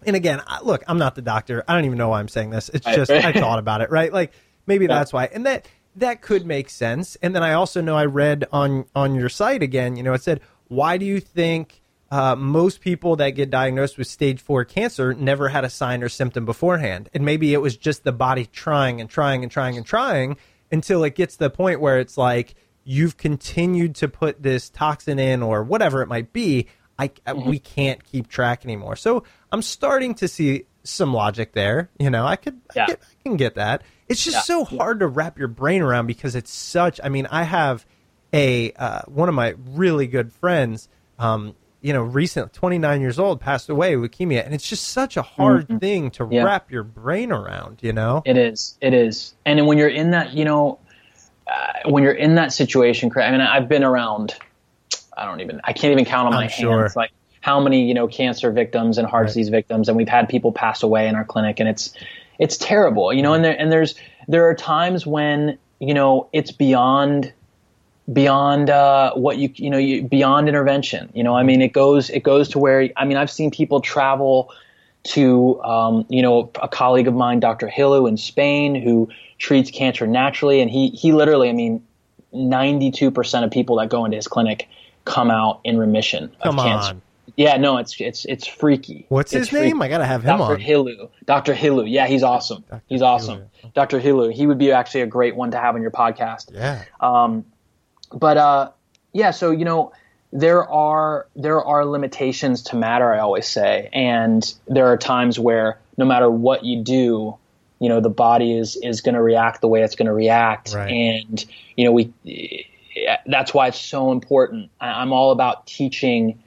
[0.06, 1.64] and again, look, I'm not the doctor.
[1.66, 2.68] I don't even know why I'm saying this.
[2.68, 3.10] It's just.
[3.10, 4.12] I thought about it, right?
[4.12, 4.32] Like
[4.66, 7.16] maybe that's why, and that that could make sense.
[7.16, 9.96] And then I also know I read on on your site again.
[9.96, 11.82] You know, it said, why do you think?
[12.08, 16.08] Uh, most people that get diagnosed with stage four cancer never had a sign or
[16.08, 17.10] symptom beforehand.
[17.12, 20.36] And maybe it was just the body trying and trying and trying and trying
[20.70, 25.18] until it gets to the point where it's like you've continued to put this toxin
[25.18, 26.68] in or whatever it might be.
[26.98, 28.96] I, I- we can't keep track anymore.
[28.96, 31.90] So I'm starting to see some logic there.
[31.98, 33.82] You know, I could, I, get, I can get that.
[34.08, 34.42] It's just Yeah.
[34.42, 37.00] so hard to wrap your brain around because it's such.
[37.02, 37.84] I mean, I have
[38.32, 40.88] a uh, one of my really good friends.
[41.18, 45.16] Um, you know, recent 29 years old, passed away with leukemia, and it's just such
[45.16, 46.32] a hard thing to Mm-hmm.
[46.32, 46.42] Yeah.
[46.44, 47.78] wrap your brain around.
[47.82, 48.76] You know, It is.
[48.80, 49.34] It is.
[49.44, 50.78] And when you're in that, you know,
[51.46, 54.34] uh, when you're in that situation, Craig, I mean, I've been around.
[55.16, 55.60] I don't even.
[55.64, 56.80] I can't even count on my I'm sure.
[56.80, 56.96] hands.
[56.96, 60.52] Like how many, you know, cancer victims and heart disease victims, and we've had people
[60.52, 61.92] pass away in our clinic, and it's
[62.38, 63.34] it's terrible, you know.
[63.34, 63.94] And there and there's
[64.28, 67.32] there are times when you know it's beyond
[68.12, 71.10] beyond uh, what you you know you, beyond intervention.
[71.14, 73.80] You know, I mean, it goes it goes to where I mean, I've seen people
[73.80, 74.52] travel
[75.04, 77.68] to um, you know a colleague of mine, Dr.
[77.68, 81.84] Hillu in Spain, who treats cancer naturally, and he he literally, I mean,
[82.32, 84.68] ninety two percent of people that go into his clinic
[85.06, 86.90] come out in remission Come of cancer.
[86.90, 87.02] on.
[87.36, 89.06] Yeah, no, it's it's it's freaky.
[89.08, 89.80] What's It's his name?
[89.82, 90.50] I gotta have him on.
[90.50, 90.54] Dr.
[90.54, 90.60] on.
[90.60, 91.08] Hillu.
[91.24, 91.54] Dr.
[91.54, 91.84] Hillu.
[91.90, 92.64] Yeah, he's awesome.
[92.86, 93.42] he's awesome.
[93.74, 93.98] Dr.
[94.00, 94.32] Hillu.
[94.32, 96.50] He would be actually a great one to have on your podcast.
[96.54, 96.82] Yeah.
[97.00, 97.44] Um,
[98.12, 98.70] but uh,
[99.12, 99.92] yeah, so you know,
[100.32, 103.12] there are there are limitations to matter.
[103.12, 107.36] I always say, and there are times where no matter what you do,
[107.80, 110.72] you know, the body is is going to react the way it's going to react,
[110.74, 110.90] Right.
[110.90, 111.44] and
[111.76, 112.12] you know, we.
[113.26, 114.70] That's why it's so important.
[114.80, 116.42] I- I'm all about teaching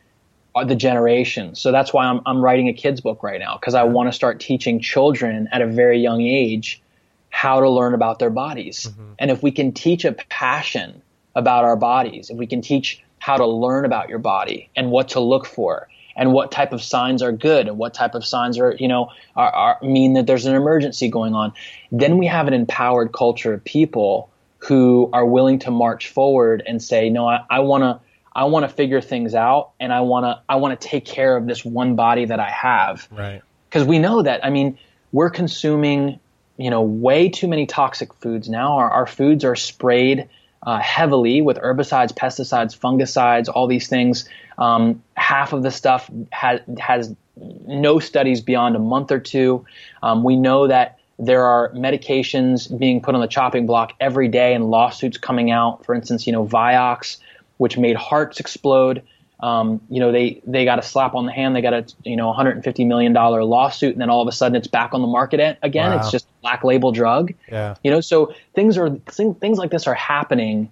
[0.66, 1.56] the generation.
[1.56, 4.14] So that's why I'm, I'm writing a kids book right now because I want to
[4.14, 6.82] start teaching children at a very young age
[7.30, 8.88] how to learn about their bodies.
[8.88, 9.12] Mm-hmm.
[9.20, 11.02] And if we can teach a passion
[11.36, 15.10] about our bodies, if we can teach how to learn about your body and what
[15.10, 18.58] to look for and what type of signs are good and what type of signs
[18.58, 21.54] are, you know, are, are mean that there's an emergency going on,
[21.92, 26.82] then we have an empowered culture of people who are willing to march forward and
[26.82, 28.00] say, no, I, want to,
[28.36, 31.36] I want to figure things out and I want to, I want to take care
[31.36, 33.08] of this one body that I have.
[33.12, 33.42] Right.
[33.70, 34.78] because we know that i mean
[35.12, 36.20] we're consuming
[36.60, 38.78] you know way too many toxic foods now.
[38.78, 40.30] Our, our foods are sprayed
[40.62, 44.28] uh, heavily with herbicides pesticides fungicides all these things.
[44.58, 49.66] Um, half of the stuff has, has no studies beyond a month or two.
[50.04, 54.54] Um, we know that there are medications being put on the chopping block every day
[54.54, 57.18] and lawsuits coming out for instance you know vioxx
[57.58, 59.04] which made hearts explode
[59.42, 61.56] um, you know, they, they got a slap on the hand.
[61.56, 63.94] They got a, you know, $150 million lawsuit.
[63.94, 65.92] And then all of a sudden it's back on the market again.
[65.92, 66.00] Wow.
[66.00, 67.34] It's just a black label drug.
[67.50, 67.76] Yeah.
[67.84, 70.72] You know, so things are, things like this are happening.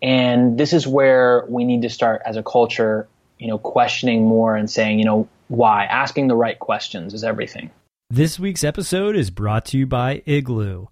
[0.00, 4.54] And this is where we need to start as a culture, you know, questioning more
[4.54, 5.84] and saying, you know, why?
[5.86, 7.70] Asking the right questions is everything.
[8.10, 10.88] This week's episode is brought to you by Igloo.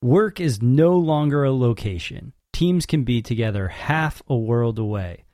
[0.00, 2.32] Work is no longer a location.
[2.52, 5.24] Teams can be together half a world away.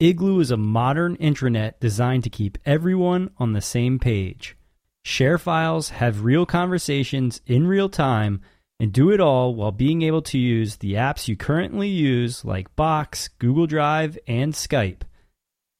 [0.00, 4.56] Igloo is a modern intranet designed to keep everyone on the same page.
[5.04, 8.40] Share files, have real conversations in real time,
[8.80, 12.74] and do it all while being able to use the apps you currently use like
[12.76, 15.02] Box, Google Drive, and Skype.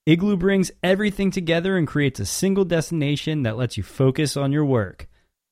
[0.04, 4.64] Igloo brings everything together and creates a single destination that lets you focus on your
[4.64, 5.06] work.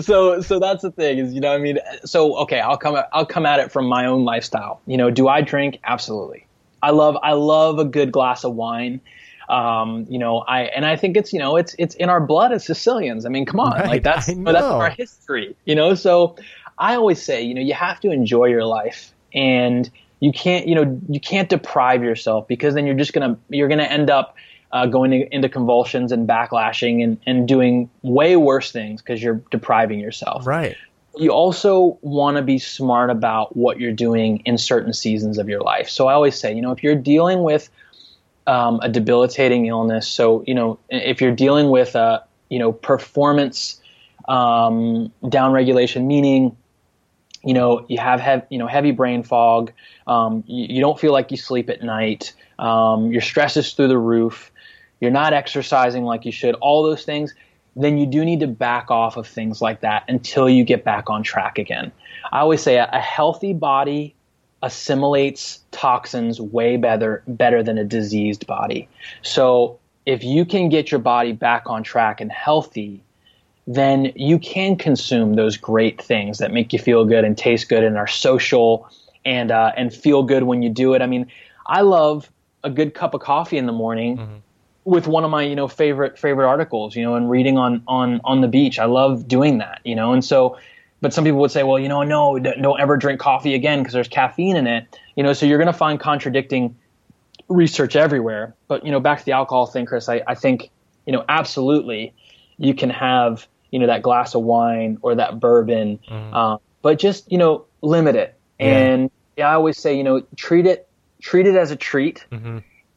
[0.00, 3.26] so so that's the thing is you know I mean so okay I'll come I'll
[3.26, 6.46] come at it from my own lifestyle you know do I drink absolutely
[6.82, 9.00] I love I love a good glass of wine
[9.48, 12.52] um, you know I and I think it's you know it's it's in our blood
[12.52, 15.54] as Sicilians I mean come on Right, like that's I you know, that's our history
[15.64, 16.36] you know so
[16.78, 19.88] I always say you know you have to enjoy your life and
[20.20, 23.84] you can't you know you can't deprive yourself because then you're just gonna you're gonna
[23.84, 24.36] end up
[24.74, 29.40] uh, going to, into convulsions and backlashing and, and doing way worse things because you're
[29.52, 30.44] depriving yourself.
[30.44, 30.76] Right.
[31.16, 35.60] You also want to be smart about what you're doing in certain seasons of your
[35.60, 35.88] life.
[35.88, 37.70] So I always say, you know, if you're dealing with
[38.48, 43.80] um, a debilitating illness, so you know, if you're dealing with a you know performance
[44.26, 46.56] um, downregulation, meaning
[47.44, 49.72] you know you have hev- you know heavy brain fog
[50.06, 53.88] um, you, you don't feel like you sleep at night um, your stress is through
[53.88, 54.50] the roof
[55.00, 57.34] you're not exercising like you should all those things
[57.76, 61.10] then you do need to back off of things like that until you get back
[61.10, 61.90] on track again.
[62.32, 64.14] I always say a, a healthy body
[64.62, 68.88] assimilates toxins way better better than a diseased body.
[69.22, 73.02] So if you can get your body back on track and healthy
[73.66, 77.82] then you can consume those great things that make you feel good and taste good
[77.82, 78.88] and are social
[79.24, 81.02] and uh, and feel good when you do it.
[81.02, 81.30] I mean,
[81.66, 82.30] I love
[82.62, 84.42] a good cup of coffee in the morning
[84.84, 88.20] with one of my you know favorite favorite articles, you know, and reading on on
[88.24, 88.78] on the beach.
[88.78, 90.58] I love doing that, you know, and so.
[91.00, 93.92] But some people would say, well, you know, no, don't ever drink coffee again because
[93.92, 94.98] there's caffeine in it.
[95.16, 96.76] You know, so you're going to find contradicting
[97.48, 98.54] research everywhere.
[98.68, 100.08] But you know, back to the alcohol thing, Chris.
[100.08, 100.70] I, I think
[101.06, 102.14] you know absolutely
[102.56, 105.98] you can have you know that glass of wine or that bourbon
[106.32, 108.30] um, but just you know limit it.
[108.60, 110.86] And yeah, I always say you know treat it
[111.20, 112.24] treat it as a treat,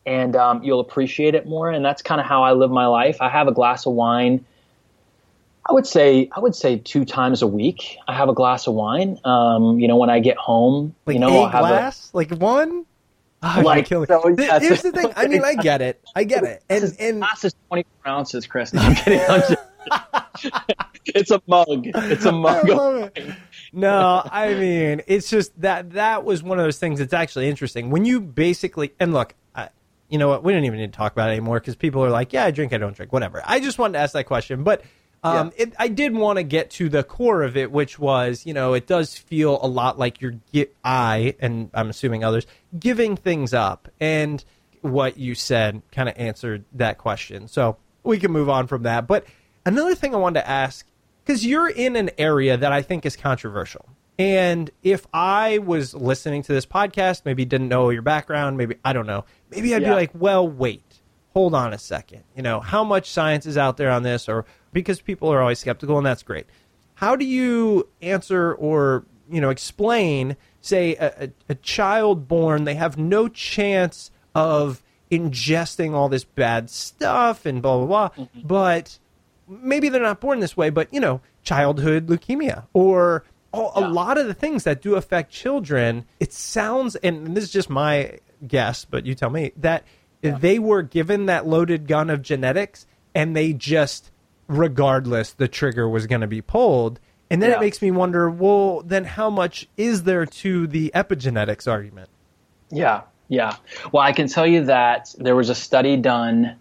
[0.05, 1.71] and um, you'll appreciate it more.
[1.71, 3.17] And that's kind of how I live my life.
[3.21, 4.45] I have a glass of wine.
[5.69, 7.97] I would say I would say two times a week.
[8.07, 9.19] I have a glass of wine.
[9.25, 12.09] Um, you know, when I get home, Like you know, a I'll have a glass,
[12.13, 12.85] like one.
[13.43, 15.13] Oh, Like, killing- so, yeah, Here's so- the thing.
[15.15, 16.01] I mean, I get it.
[16.15, 16.63] I get it.
[16.69, 18.73] And and glass is 24 ounces, Chris.
[18.73, 19.19] No, I'm kidding.
[19.29, 19.55] I'm just-
[21.05, 21.85] it's a mug.
[21.85, 22.65] It's a mug.
[23.15, 23.35] it.
[23.73, 27.89] No, I mean, it's just that that was one of those things that's actually interesting.
[27.89, 29.69] When you basically and look, I,
[30.09, 30.43] you know what?
[30.43, 32.51] We don't even need to talk about it anymore because people are like, "Yeah, I
[32.51, 34.83] drink, I don't drink, whatever." I just wanted to ask that question, but
[35.23, 38.53] um, it, I did want to get to the core of it, which was, you
[38.53, 42.45] know, it does feel a lot like you're gi- I and I'm assuming others
[42.77, 44.43] giving things up, and
[44.81, 47.47] what you said kind of answered that question.
[47.47, 49.07] So we can move on from that.
[49.07, 49.25] But
[49.67, 50.85] another thing I wanted to ask
[51.23, 53.85] because you're in an area that I think is controversial.
[54.17, 58.93] And if I was listening to this podcast, maybe didn't know your background, maybe I
[58.93, 61.01] don't know, maybe I'd be like, well, wait,
[61.33, 62.23] hold on a second.
[62.35, 64.27] You know, how much science is out there on this?
[64.27, 66.47] Or because people are always skeptical, and that's great.
[66.95, 72.97] How do you answer or you know explain, say, a, a, child born they have
[72.97, 78.47] no chance of ingesting all this bad stuff and blah blah blah, mm-hmm.
[78.47, 78.97] but
[79.47, 83.23] maybe they're not born this way, but you know, childhood leukemia or
[83.53, 86.05] a, a lot of the things that do affect children.
[86.19, 89.83] It sounds, and this is just my guess, but you tell me that
[90.21, 92.85] they were given that loaded gun of genetics,
[93.15, 94.11] and they just,
[94.47, 96.99] regardless, the trigger was going to be pulled.
[97.29, 101.69] And then it makes me wonder, well, then how much is there to the epigenetics
[101.69, 102.09] argument?
[102.69, 103.57] Yeah, yeah.
[103.91, 106.55] Well, I can tell you that there was a study done,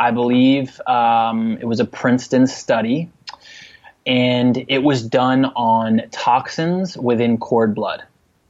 [0.00, 3.10] I believe um, it was a Princeton study,
[4.06, 8.02] and it was done on toxins within cord blood.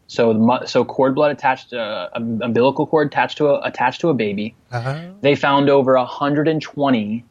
[0.07, 4.11] So, so cord blood attached to a, a umbilical cord attached to a, attached to
[4.11, 4.55] a baby.
[4.70, 5.09] Uh-huh.
[5.22, 7.24] They found over 120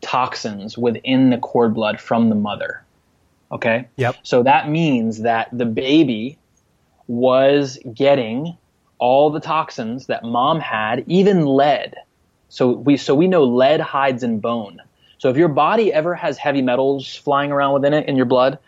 [0.00, 2.84] toxins within the cord blood from the mother.
[3.50, 3.88] Okay.
[3.96, 4.16] Yep.
[4.22, 6.38] So that means that the baby
[7.08, 8.56] was getting
[8.98, 11.96] all the toxins that mom had, even lead.
[12.50, 14.80] So we so we know lead hides in bone.
[15.18, 18.58] So if your body ever has heavy metals flying around within it in your blood,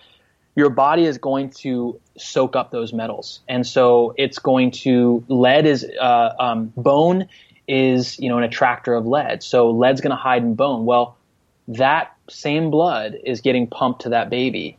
[0.55, 5.67] your body is going to soak up those metals, and so it's going to lead
[5.67, 7.29] is uh, um, bone
[7.69, 9.43] is you know an attractor of lead.
[9.43, 10.85] So lead's going to hide in bone.
[10.85, 11.17] Well,
[11.69, 14.79] that same blood is getting pumped to that baby.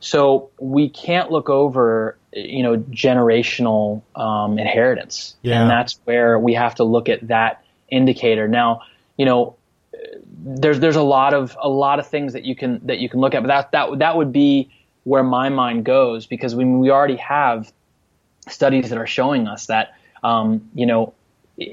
[0.00, 5.60] So we can't look over, you know, generational um, inheritance, Yeah.
[5.62, 7.62] and that's where we have to look at that
[7.92, 8.48] indicator.
[8.48, 8.82] Now,
[9.16, 9.54] you know,
[10.44, 13.20] there's there's a lot of a lot of things that you can that you can
[13.20, 14.70] look at, but that that that would be
[15.04, 17.72] where my mind goes because we we already have
[18.48, 21.14] studies that are showing us that, um, you know,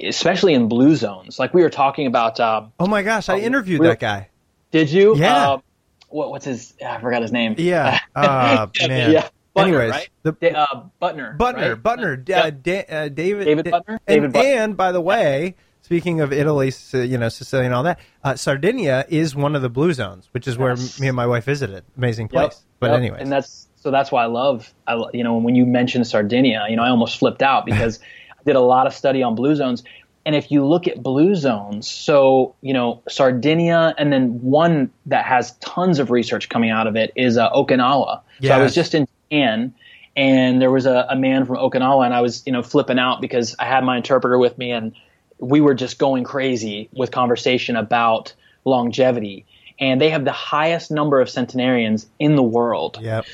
[0.04, 2.40] especially in blue zones, like we were talking about.
[2.40, 4.30] Um, Oh my gosh, I interviewed real- that guy.
[4.72, 5.16] did you?
[5.16, 5.52] Yeah.
[5.54, 5.64] Um,
[6.10, 6.74] what, what's his?
[6.86, 7.56] I forgot his name.
[7.58, 8.00] Yeah.
[8.16, 9.12] Uh, man.
[9.12, 9.30] Yeah.
[9.56, 10.10] Buettner, Anyways, right?
[10.24, 11.38] the- uh, Buettner.
[11.38, 11.84] Buettner, right?
[11.84, 12.40] Buettner, Yeah.
[12.44, 13.88] uh, da- uh, David, David Buettner?
[13.88, 14.58] and, David Buettner.
[14.64, 15.56] and by the way,
[15.90, 19.70] speaking of Italy, you know, Sicily and all that, uh, Sardinia is one of the
[19.70, 21.00] blue zones, which is where Yes.
[21.00, 21.84] me and my wife visited.
[21.98, 22.62] Amazing Yep, place.
[22.80, 23.00] But yep.
[23.00, 24.72] anyways, and that's so that's why I love.
[24.86, 28.00] I you know when you mentioned Sardinia, you know I almost flipped out because
[28.40, 29.84] I did a lot of study on blue zones.
[30.28, 35.26] And if you look at blue zones, so you know Sardinia, and then one that
[35.26, 38.22] has tons of research coming out of it is uh, Okinawa.
[38.44, 39.74] So I was just in Japan,
[40.16, 43.22] and there was a, a man from Okinawa, and I was you know flipping out
[43.22, 44.94] because I had my interpreter with me, and
[45.40, 48.34] we were just going crazy with conversation about
[48.66, 49.46] longevity.
[49.80, 52.98] And they have the highest number of centenarians in the world.
[53.02, 53.26] yep.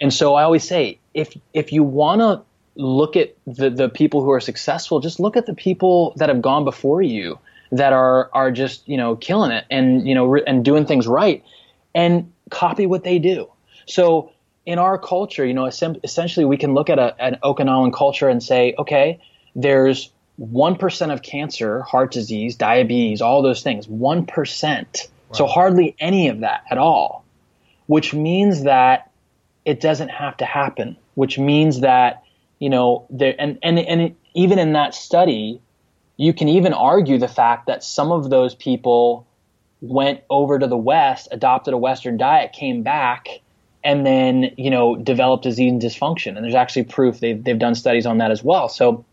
[0.00, 2.42] And so I always say, if if you want to
[2.74, 6.40] look at the the people who are successful, just look at the people that have
[6.40, 7.38] gone before you
[7.72, 11.06] that are are just you know killing it and you know re- and doing things
[11.06, 11.44] right,
[11.94, 13.50] and copy what they do.
[13.86, 14.32] So
[14.66, 18.28] in our culture, you know, essen- essentially we can look at a, an Okinawan culture
[18.28, 19.20] and say, okay,
[19.54, 20.10] there's
[20.40, 25.08] one percent of cancer, heart disease, diabetes, all those things, one percent.
[25.32, 27.24] So hardly any of that at all,
[27.86, 29.12] which means that
[29.64, 32.24] it doesn't have to happen, which means that,
[32.58, 35.60] you know, there, and, and, and even in that study,
[36.16, 39.26] you can even argue the fact that some of those people
[39.82, 43.28] went over to the West, adopted a Western diet, came back,
[43.84, 46.34] and then, you know, developed disease and dysfunction.
[46.34, 48.68] And there's actually proof they've, they've done studies on that as well.
[48.68, 49.04] So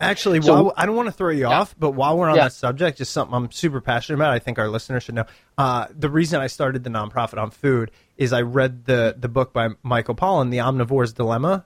[0.00, 2.44] Actually, So- while, I don't want to throw you off, but while we're on Yeah.
[2.44, 4.32] that subject, just something I'm super passionate about.
[4.32, 5.24] I think our listeners should know.
[5.56, 9.52] Uh, the reason I started the nonprofit on food is I read the the book
[9.52, 11.64] by Michael Pollan, The Omnivore's Dilemma,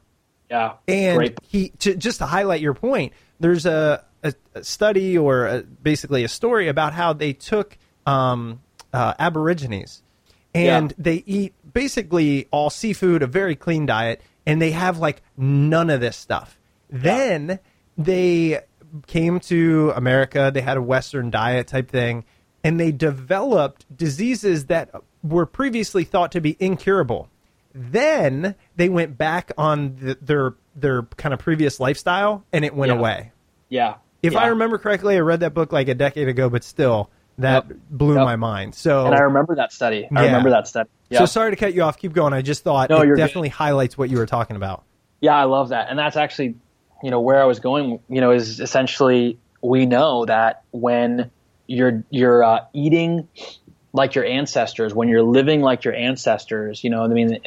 [0.50, 1.38] Yeah, and great.
[1.46, 3.12] he to, just to highlight your point.
[3.38, 7.76] There's a, a, a study or a, basically a story about how they took
[8.06, 8.60] um,
[8.94, 10.02] uh, Aborigines
[10.54, 10.96] and Yeah.
[10.98, 16.00] they eat basically all seafood, a very clean diet, and they have like none of
[16.00, 16.58] this stuff.
[16.88, 17.58] Then
[17.98, 18.60] they
[19.06, 22.24] came to America, they had a Western diet type thing,
[22.64, 24.90] and they developed diseases that
[25.22, 27.28] were previously thought to be incurable.
[27.74, 32.90] Then they went back on the, their their kind of previous lifestyle, and it went
[32.92, 32.98] Yeah.
[32.98, 33.32] away.
[33.68, 33.94] yeah.
[34.22, 37.64] If I remember correctly, I read that book like a decade ago, but still, that
[37.68, 37.76] Yep.
[37.90, 38.24] blew Yep.
[38.24, 38.74] my mind.
[38.74, 40.06] So and I remember that study.
[40.14, 40.26] I Yeah.
[40.26, 40.88] remember that study.
[41.10, 41.18] Yeah.
[41.18, 41.98] so sorry to cut you off.
[41.98, 42.32] Keep going.
[42.32, 43.22] I just thought No, it you're good.
[43.22, 44.84] definitely highlights what you were talking about.
[45.20, 45.88] Yeah, I love that.
[45.90, 46.54] And that's actually,
[47.02, 51.30] you know, where I was going, you know, is essentially we know that when
[51.66, 53.28] you're you're uh, eating
[53.92, 57.38] like your ancestors, when you're living like your ancestors, you know, I mean,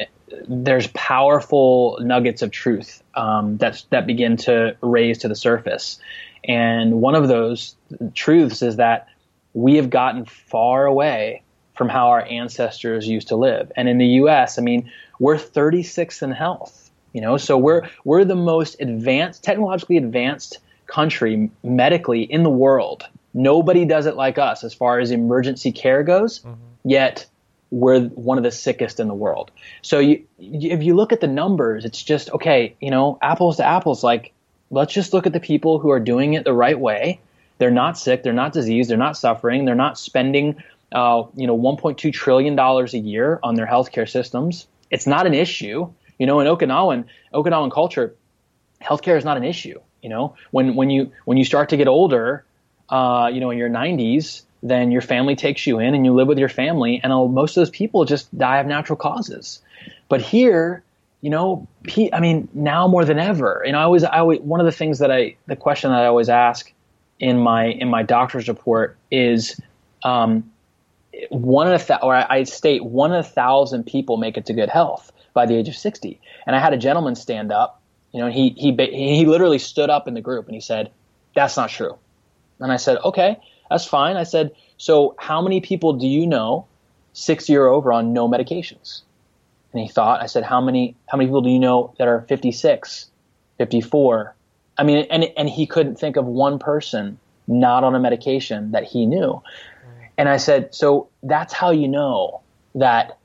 [0.48, 5.98] there's powerful nuggets of truth um, that that begin to raise to the surface.
[6.44, 7.74] And one of those
[8.14, 9.08] truths is that
[9.54, 11.42] we have gotten far away
[11.76, 13.72] from how our ancestors used to live.
[13.76, 16.85] And in the U.S., I mean, we're 36th in health.
[17.16, 23.04] You know, so we're we're the most advanced, technologically advanced country medically in the world.
[23.32, 26.44] Nobody does it like us as far as emergency care goes.
[26.84, 27.24] Yet
[27.70, 29.50] we're one of the sickest in the world.
[29.80, 32.76] So you, if you look at the numbers, it's just okay.
[32.82, 34.04] You know, apples to apples.
[34.04, 34.34] Like,
[34.70, 37.18] let's just look at the people who are doing it the right way.
[37.56, 38.24] They're not sick.
[38.24, 38.90] They're not diseased.
[38.90, 39.64] They're not suffering.
[39.64, 40.62] They're not spending,
[40.92, 44.66] uh, you know, 1.2 trillion dollars a year on their healthcare systems.
[44.90, 45.90] It's not an issue.
[46.18, 48.14] You know, in Okinawan, Okinawan culture,
[48.82, 49.80] healthcare is not an issue.
[50.02, 52.44] You know, when when you when you start to get older,
[52.88, 56.28] uh, you know, in your 90s, then your family takes you in and you live
[56.28, 59.60] with your family, and most of those people just die of natural causes.
[60.08, 60.84] But here,
[61.20, 61.66] you know,
[62.12, 65.00] I mean, now more than ever, and I always, I always, one of the things
[65.00, 66.72] that I, the question that I always ask
[67.18, 69.60] in my in my doctor's report is,
[70.04, 70.52] um,
[71.30, 74.52] one in a th- or I state one in a thousand people make it to
[74.52, 76.18] good health by the age of 60.
[76.46, 77.80] And I had a gentleman stand up,
[78.12, 80.90] you know, he he he literally stood up in the group and he said,
[81.34, 81.96] "That's not true."
[82.58, 83.36] And I said, "Okay,
[83.68, 86.66] that's fine." I said, "So how many people do you know
[87.12, 89.02] 60 or over on no medications?"
[89.72, 92.22] And he thought, I said, "How many how many people do you know that are
[92.22, 93.10] 56,
[93.58, 94.34] 54?"
[94.78, 98.84] I mean, and and he couldn't think of one person not on a medication that
[98.84, 99.42] he knew.
[100.18, 102.40] And I said, so that's how you know
[102.74, 103.18] that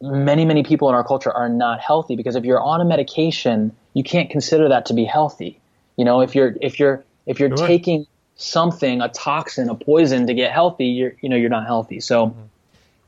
[0.00, 3.74] many, many people in our culture are not healthy because if you're on a medication,
[3.94, 5.60] you can't consider that to be healthy.
[5.96, 7.66] You know, if you're, if you're, if you're Sure.
[7.66, 12.00] taking something, a toxin, a poison to get healthy, you're, you know, you're not healthy.
[12.00, 12.34] So,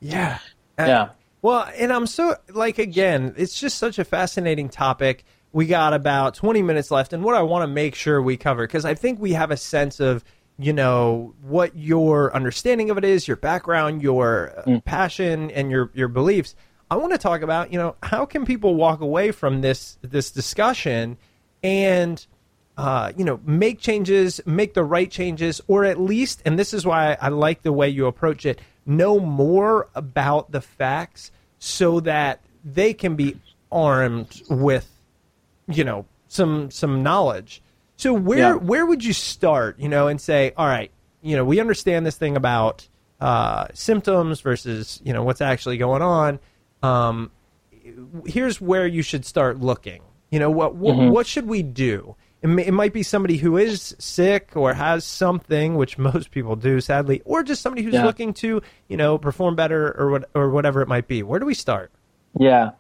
[0.01, 0.39] Yeah.
[0.79, 1.09] Uh, yeah.
[1.43, 5.25] Well, and I'm so like again, it's just such a fascinating topic.
[5.53, 8.67] We got about 20 minutes left, and what I want to make sure we cover
[8.67, 10.25] because I think we have a sense of
[10.59, 15.91] you know what your understanding of it is, your background, your uh, passion, and your
[15.95, 16.57] your beliefs.
[16.91, 20.31] I want to talk about you know how can people walk away from this this
[20.31, 21.17] discussion
[21.63, 22.25] and
[22.77, 26.85] uh, you know, make changes, make the right changes, or at least, and this is
[26.85, 32.41] why I like the way you approach it, know more about the facts so that
[32.63, 33.37] they can be
[33.73, 34.91] armed with,
[35.69, 37.63] you know, some some knowledge.
[37.97, 38.55] So where Yeah.
[38.57, 40.91] where would you start, you know, and say, all right,
[41.23, 42.87] you know, we understand this thing about
[43.23, 46.39] uh, symptoms versus, you know, what's actually going on.
[46.87, 47.31] Um,
[48.27, 50.03] here's where you should start looking.
[50.31, 51.11] You know what what, Mm-hmm.
[51.11, 52.17] what should we do?
[52.43, 56.57] It, may, it might be somebody who is sick or has something, which most people
[56.57, 58.05] do, sadly, or just somebody who's Yeah.
[58.05, 61.23] looking to you know perform better or what or whatever it might be.
[61.23, 61.91] Where do we start?
[62.39, 62.71] Yeah.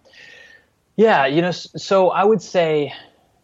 [0.96, 2.92] Yeah, you know, so I would say,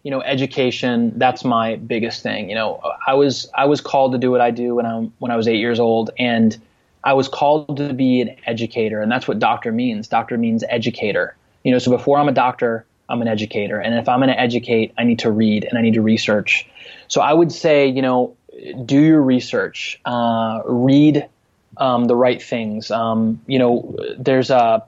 [0.03, 2.49] you know, education, that's my biggest thing.
[2.49, 5.31] You know, I was I was called to do what I do when I when
[5.31, 6.57] I was 8 years old and
[7.05, 10.09] I was called to be an educator and that's what doctor means.
[10.09, 11.37] Doctor means educator.
[11.65, 13.79] You know, so before I'm a doctor, I'm an educator.
[13.79, 16.67] And if I'm going to educate, I need to read and I need to research.
[17.09, 18.37] So I would say, you know,
[18.85, 21.29] do your research, uh, read
[21.77, 22.91] um, the right things.
[22.91, 24.85] Um, you know, there's a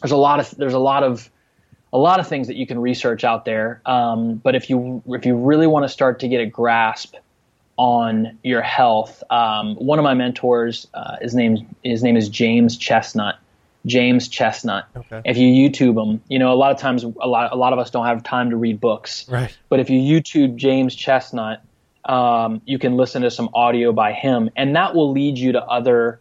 [0.00, 1.30] there's a lot of there's a lot of
[1.92, 3.80] a lot of things that you can research out there.
[3.86, 7.14] Um, but if you if you really want to start to get a grasp
[7.76, 12.76] on your health, um, one of my mentors, uh, his name his name is James
[12.76, 13.36] Chestnut.
[13.86, 14.86] James Chestnut.
[14.96, 15.20] Okay.
[15.26, 17.78] If you YouTube him, you know a lot of times a lot a lot of
[17.78, 19.28] us don't have time to read books.
[19.28, 19.56] Right.
[19.68, 21.62] But if you YouTube James Chestnut,
[22.04, 25.62] um, you can listen to some audio by him, and that will lead you to
[25.62, 26.20] other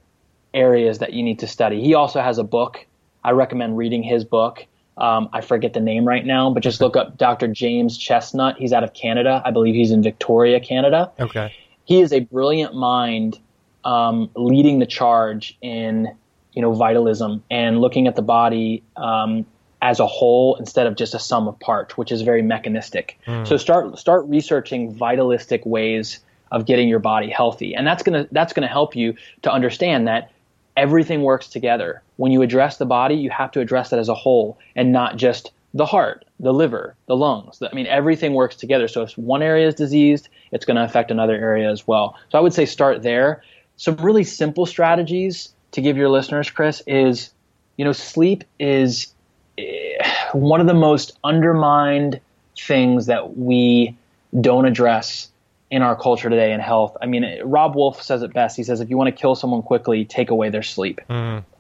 [0.54, 1.82] areas that you need to study.
[1.82, 2.86] He also has a book.
[3.24, 4.66] I recommend reading his book.
[4.98, 7.48] Um, I forget the name right now, but just look up Dr.
[7.48, 8.58] James Chestnut.
[8.58, 9.42] He's out of Canada.
[9.44, 11.12] I believe he's in Victoria, Canada.
[11.20, 11.54] Okay.
[11.86, 13.40] He is a brilliant mind
[13.84, 16.16] um, leading the charge in
[16.54, 19.46] you know vitalism and looking at the body um,
[19.82, 23.20] as a whole instead of just a sum of parts, which is very mechanistic.
[23.46, 26.20] So start start researching vitalistic ways
[26.52, 30.32] of getting your body healthy, and that's gonna that's gonna help you to understand that
[30.76, 32.02] everything works together.
[32.18, 35.18] When you address the body, you have to address that as a whole and not
[35.18, 37.62] just the heart, the liver, the lungs.
[37.62, 38.88] I mean, everything works together.
[38.88, 42.16] So if one area is diseased, it's going to affect another area as well.
[42.32, 43.44] So I would say start there.
[43.78, 47.34] Some really simple strategies to give your listeners, Chris, is,
[47.78, 49.14] you know, sleep is
[49.58, 52.20] eh, one of the most undermined
[52.56, 53.98] things that we
[54.40, 55.30] don't address
[55.74, 56.96] in our culture today in health.
[57.02, 58.56] I mean, Robb Wolf says it best.
[58.56, 61.02] He says, if you want to kill someone quickly, take away their sleep.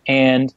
[0.05, 0.53] And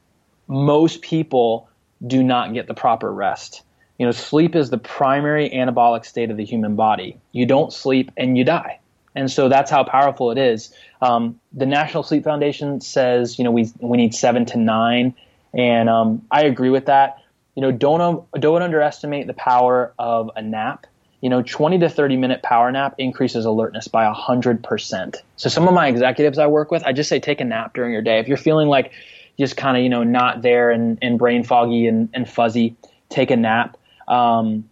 [0.47, 1.67] most people
[2.05, 3.63] do not get the proper rest.
[3.97, 7.17] You know, sleep is the primary anabolic state of the human body.
[7.31, 8.79] You don't sleep and you die.
[9.15, 10.71] And so that's how powerful it is.
[11.01, 15.15] Um, the National Sleep Foundation says, you know, we, we need seven to nine.
[15.55, 17.23] And um, I agree with that.
[17.55, 20.85] You know, don't, don't underestimate the power of a nap.
[21.21, 25.15] You know, 20 to 30 minute power nap increases alertness by 100%.
[25.35, 27.91] So some of my executives I work with, I just say take a nap during
[27.91, 28.19] your day.
[28.19, 28.91] If you're feeling like
[29.39, 32.75] just kind of, you know, not there and, and brain foggy and, and fuzzy,
[33.09, 33.77] take a nap.
[34.07, 34.69] Um,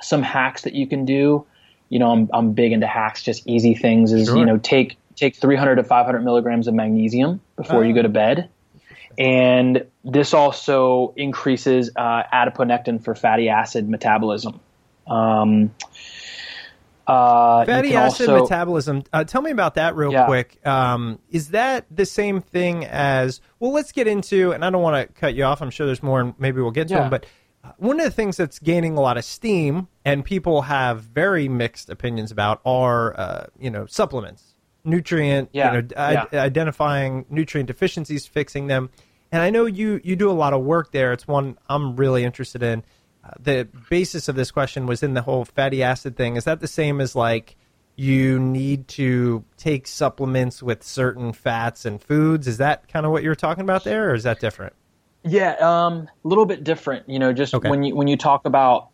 [0.00, 1.46] some hacks that you can do,
[1.88, 4.38] you know, I'm, I'm big into hacks, just easy things is, Sure.
[4.38, 8.48] you know, take, take 300 to 500 milligrams of magnesium before you go to bed.
[9.16, 14.60] And this also increases uh, adiponectin for fatty acid metabolism.
[15.06, 15.70] Um,
[17.06, 19.02] uh, Fatty acid also- metabolism.
[19.12, 20.24] Uh, tell me about that real Yeah.
[20.26, 20.58] quick.
[20.66, 23.40] Um, is that the same thing as?
[23.60, 24.52] Well, let's get into.
[24.52, 25.60] And I don't want to cut you off.
[25.60, 27.00] I'm sure there's more, and maybe we'll get to Yeah.
[27.00, 27.10] them.
[27.10, 27.26] But
[27.76, 31.90] one of the things that's gaining a lot of steam, and people have very mixed
[31.90, 38.26] opinions about, are uh, you know supplements, nutrient, Yeah, you know, i- identifying nutrient deficiencies,
[38.26, 38.88] fixing them.
[39.30, 41.12] And I know you you do a lot of work there.
[41.12, 42.82] It's one I'm really interested in.
[43.40, 46.36] The basis of this question was in the whole fatty acid thing.
[46.36, 47.56] Is that the same as like
[47.96, 52.46] you need to take supplements with certain fats and foods?
[52.46, 54.72] Is that kind of what you're talking about there, or is that different?
[55.22, 57.08] Yeah, um, a little bit different.
[57.08, 57.70] You know, just Okay.
[57.70, 58.88] when you when you talk about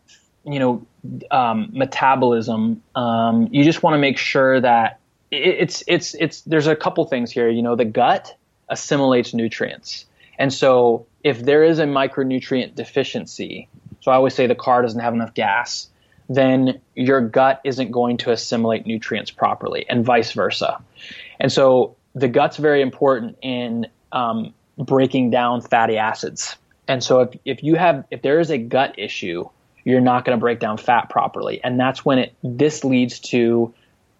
[0.45, 0.85] you know
[1.29, 6.41] um, metabolism, um, you just want to make sure that it, it's it's it's.
[6.41, 7.49] There's a couple things here.
[7.49, 8.35] You know, the gut
[8.69, 10.05] assimilates nutrients,
[10.39, 13.67] and so if there is a micronutrient deficiency,
[14.01, 15.87] so I always say the car doesn't have enough gas,
[16.29, 20.81] then your gut isn't going to assimilate nutrients properly, and vice versa.
[21.39, 26.55] And so the gut's very important in um, breaking down fatty acids.
[26.87, 29.47] And so if, if you have if there is a gut issue,
[29.83, 33.73] you're not going to break down fat properly, and that's when it this leads to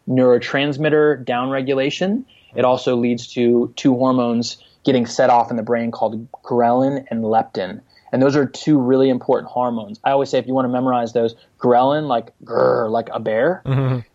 [0.08, 2.24] neurotransmitter downregulation.
[2.56, 7.24] It also leads to two hormones getting set off in the brain called ghrelin and
[7.24, 7.82] leptin.
[8.12, 10.00] And those are two really important hormones.
[10.04, 13.62] I always say if you want to memorize those, ghrelin like grr, like a bear,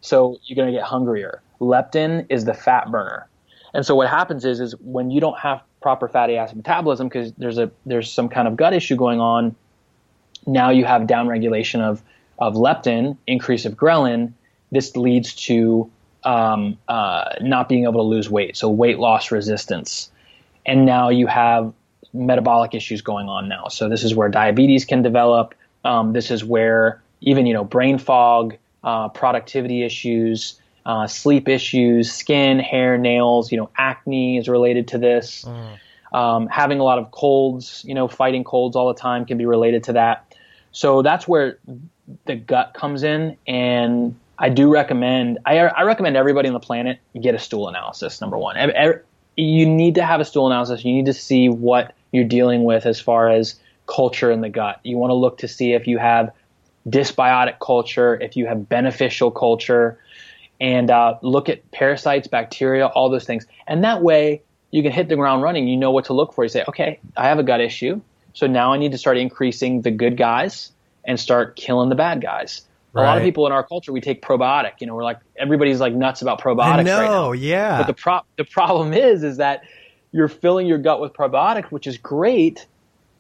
[0.01, 1.41] so you're going to get hungrier.
[1.61, 3.27] Leptin is the fat burner.
[3.73, 7.33] And so what happens is is when you don't have proper fatty acid metabolism because
[7.35, 9.55] there's a there's some kind of gut issue going on,
[10.47, 12.03] now you have downregulation of
[12.39, 14.33] of leptin, increase of ghrelin.
[14.73, 15.91] This leads to
[16.25, 20.11] um, uh, not being able to lose weight, so weight loss resistance.
[20.67, 21.73] And now you have
[22.17, 23.69] metabolic issues going on now.
[23.69, 25.55] So this is where diabetes can develop.
[25.85, 32.13] Um, this is where even you know brain fog, uh, productivity issues, uh, sleep issues,
[32.13, 33.51] skin, hair, nails.
[33.53, 35.45] You know, acne is related to this.
[36.13, 39.47] Um, having a lot of colds, you know, fighting colds all the time can be
[39.47, 40.35] related to that.
[40.73, 41.59] So that's where
[42.27, 45.39] the gut comes in, and I do recommend.
[45.45, 48.21] I, I recommend everybody on the planet get a stool analysis.
[48.21, 48.57] Number one,
[49.37, 50.85] you need to have a stool analysis.
[50.85, 54.81] You need to see what you're dealing with as far as culture in the gut.
[54.83, 56.33] You want to look to see if you have
[56.89, 59.99] dysbiotic culture, if you have beneficial culture,
[60.61, 63.47] and uh, look at parasites, bacteria, all those things.
[63.67, 65.69] And that way, you can hit the ground running.
[65.69, 66.45] You know what to look for.
[66.45, 68.01] You say, okay, I have a gut issue,
[68.33, 70.73] so now I need to start increasing the good guys
[71.05, 72.63] and start killing the bad guys.
[72.95, 74.73] A lot of people in our culture, we take probiotic.
[74.81, 77.33] You know, we're like everybody's like nuts about probiotics know, right now.
[77.33, 77.77] yeah.
[77.77, 79.65] But the pro- the problem is, is that
[80.13, 82.67] you're filling your gut with probiotics, which is great,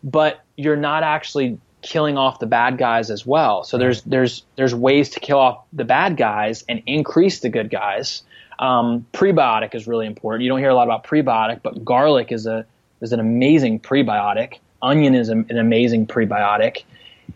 [0.02, 3.62] but you're not actually killing off the bad guys as well.
[3.64, 7.70] So there's there's there's ways to kill off the bad guys and increase the good
[7.70, 8.22] guys.
[8.58, 10.42] Um, prebiotic is really important.
[10.42, 12.66] You don't hear a lot about prebiotic, but garlic is a
[13.00, 14.58] is an amazing prebiotic.
[14.82, 16.84] Onion is a, an amazing prebiotic.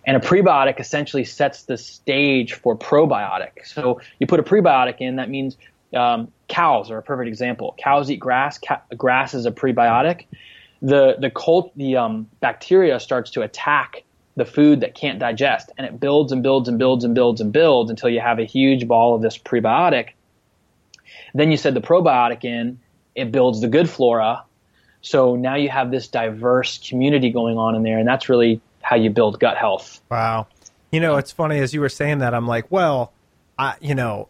[0.06, 3.66] And a prebiotic essentially sets the stage for probiotic.
[3.66, 5.56] So you put a prebiotic in, that means
[5.94, 7.74] um, cows are a perfect example.
[7.82, 8.58] Cows eat grass.
[8.58, 10.26] Ca- grass is a prebiotic.
[10.82, 14.02] The the cult, the um, bacteria starts to attack
[14.36, 17.52] the food that can't digest, and it builds and builds and builds and builds and
[17.52, 20.10] builds until you have a huge ball of this prebiotic.
[21.34, 22.80] Then you said the probiotic in,
[23.14, 24.44] it builds the good flora.
[25.02, 28.96] So now you have this diverse community going on in there, and that's really how
[28.96, 30.00] you build gut health.
[30.10, 30.46] Wow.
[30.90, 33.12] You know, it's funny as you were saying that, I'm like, well,
[33.58, 34.28] I, you know,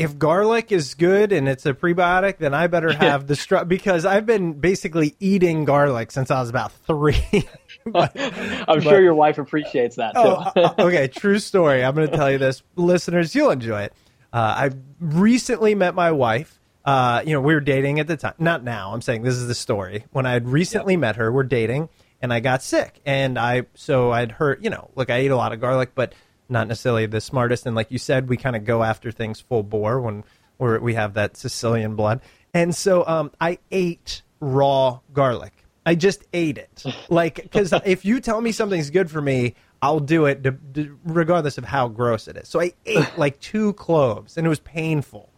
[0.00, 4.06] if garlic is good and it's a prebiotic, then I better have the str because
[4.06, 7.46] I've been basically eating garlic since I was about three.
[7.86, 10.20] but, I'm sure your wife appreciates that too.
[10.22, 11.84] oh, uh, okay, true story.
[11.84, 13.34] I'm going to tell you this, listeners.
[13.34, 13.92] You'll enjoy it.
[14.32, 14.70] Uh, I
[15.00, 16.58] recently met my wife.
[16.82, 18.32] Uh, you know, we were dating at the time.
[18.38, 18.94] Not now.
[18.94, 20.06] I'm saying this is the story.
[20.12, 21.00] When I had recently yep.
[21.00, 21.90] met her, we're dating,
[22.22, 24.64] and I got sick, and I so I'd heard.
[24.64, 26.14] You know, look, I ate a lot of garlic, but
[26.50, 27.66] not necessarily the smartest.
[27.66, 30.24] And like you said, we kind of go after things full bore when
[30.58, 32.20] we we have that Sicilian blood.
[32.52, 35.52] And so um, I ate raw garlic.
[35.86, 36.84] I just ate it.
[37.08, 40.98] Like, because if you tell me something's good for me, I'll do it to, to,
[41.04, 42.48] regardless of how gross it is.
[42.48, 45.28] So I ate like two cloves and it was painful.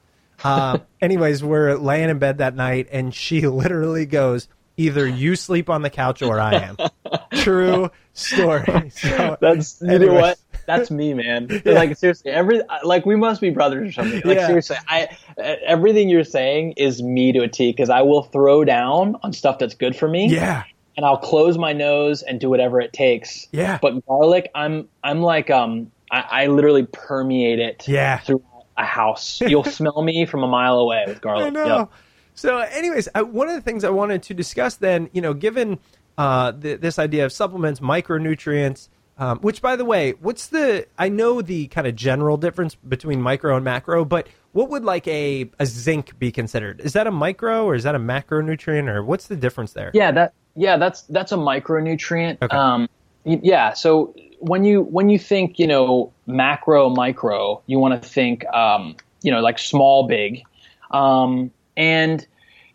[0.45, 5.71] Uh, anyways, we're laying in bed that night and she literally goes, either you sleep
[5.71, 6.77] on the couch or I am.
[7.35, 8.91] True story.
[8.91, 10.09] So, That's you anyways.
[10.09, 10.39] know what?
[10.67, 11.49] That's me, man.
[11.65, 11.75] Yeah.
[11.75, 14.23] Like seriously, every like we must be brothers or something.
[14.25, 14.47] Like yeah.
[14.47, 15.09] seriously, I
[15.39, 19.59] everything you're saying is me to a T because I will throw down on stuff
[19.59, 20.29] that's good for me.
[20.29, 20.65] Yeah.
[20.97, 23.47] And I'll close my nose and do whatever it takes.
[23.53, 23.79] Yeah.
[23.81, 27.87] But garlic, I'm I'm like um I, I literally permeate it.
[27.87, 28.19] Yeah.
[28.19, 28.45] Through
[28.77, 31.47] a house, you'll smell me from a mile away with garlic.
[31.47, 31.79] I know.
[31.79, 31.91] Yep.
[32.35, 35.79] So, anyways, I, one of the things I wanted to discuss then, you know, given
[36.17, 38.89] uh, the, this idea of supplements, micronutrients,
[39.19, 40.87] um, which, by the way, what's the?
[40.99, 45.07] I know the kind of general difference between micro and macro, but what would like
[45.09, 46.81] a, a zinc be considered?
[46.81, 49.91] Is that a micro or is that a macronutrient, or what's the difference there?
[49.95, 52.39] Yeah, that yeah, that's that's a micronutrient.
[52.43, 52.57] Okay.
[52.57, 52.89] Um,
[53.25, 58.47] yeah, so when you when you think you know macro micro, you want to think
[58.47, 60.43] um, you know like small big.
[60.91, 62.27] Um, and,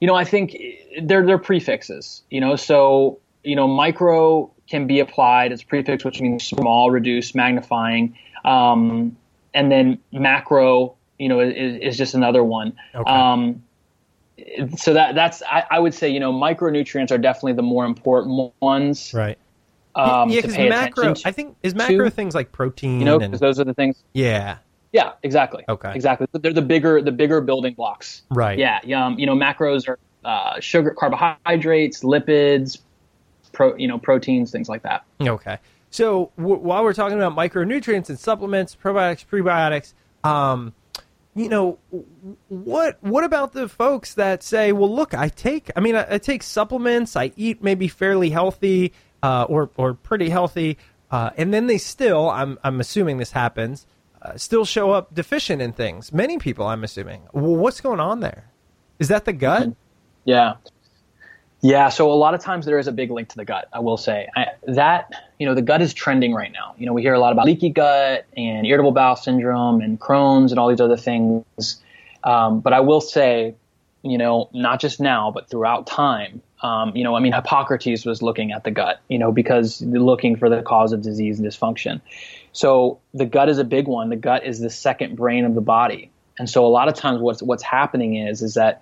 [0.01, 0.57] you know, I think
[1.03, 6.21] they're, they're prefixes, you know, so, you know, micro can be applied as prefix, which
[6.21, 8.17] means small, reduce, magnifying.
[8.45, 9.17] Um,
[9.53, 12.77] and then macro, you know, is, is just another one.
[12.93, 13.11] Okay.
[13.11, 13.63] Um,
[14.77, 18.53] so that that's I, I, would say you know micronutrients are definitely the more important
[18.61, 19.13] ones.
[19.13, 19.37] Right.
[19.95, 21.15] Um, yeah, because macro.
[21.25, 22.99] I think is macro to, things like protein.
[22.99, 24.03] You know, because those are the things.
[24.13, 24.57] Yeah.
[24.93, 25.65] Yeah, exactly.
[25.67, 25.91] Okay.
[25.93, 26.27] Exactly.
[26.33, 28.21] They're the bigger the bigger building blocks.
[28.29, 28.57] Right.
[28.57, 28.79] Yeah.
[28.95, 32.79] Um, you know, macros are uh, sugar, carbohydrates, lipids,
[33.57, 35.03] pro, you know, proteins, things like that.
[35.19, 35.57] Okay.
[35.89, 39.93] So w- while we're talking about micronutrients and supplements, probiotics, prebiotics,
[40.23, 40.73] um,
[41.35, 41.79] you know,
[42.49, 46.17] what what about the folks that say, well, look, I take, I mean, I, I
[46.19, 48.93] take supplements, I eat maybe fairly healthy
[49.23, 50.77] uh, or or pretty healthy,
[51.11, 53.87] uh, and then they still, I'm I'm assuming this happens
[54.21, 56.11] uh, still show up deficient in things.
[56.13, 57.23] Many people, I'm assuming.
[57.33, 58.51] Well, what's going on there?
[58.99, 59.73] Is that the gut?
[60.25, 60.55] Yeah.
[61.61, 63.67] Yeah, so a lot of times there is a big link to the gut.
[63.73, 66.75] I will say I, that you know the gut is trending right now.
[66.77, 70.51] You know we hear a lot about leaky gut and irritable bowel syndrome and Crohn's
[70.51, 71.81] and all these other things.
[72.23, 73.55] Um, but I will say,
[74.03, 76.41] you know, not just now, but throughout time.
[76.61, 80.35] Um, you know, I mean, Hippocrates was looking at the gut, you know, because looking
[80.35, 82.01] for the cause of disease and dysfunction.
[82.51, 84.09] So the gut is a big one.
[84.09, 86.09] The gut is the second brain of the body.
[86.39, 88.81] And so a lot of times what's, what's happening is, is that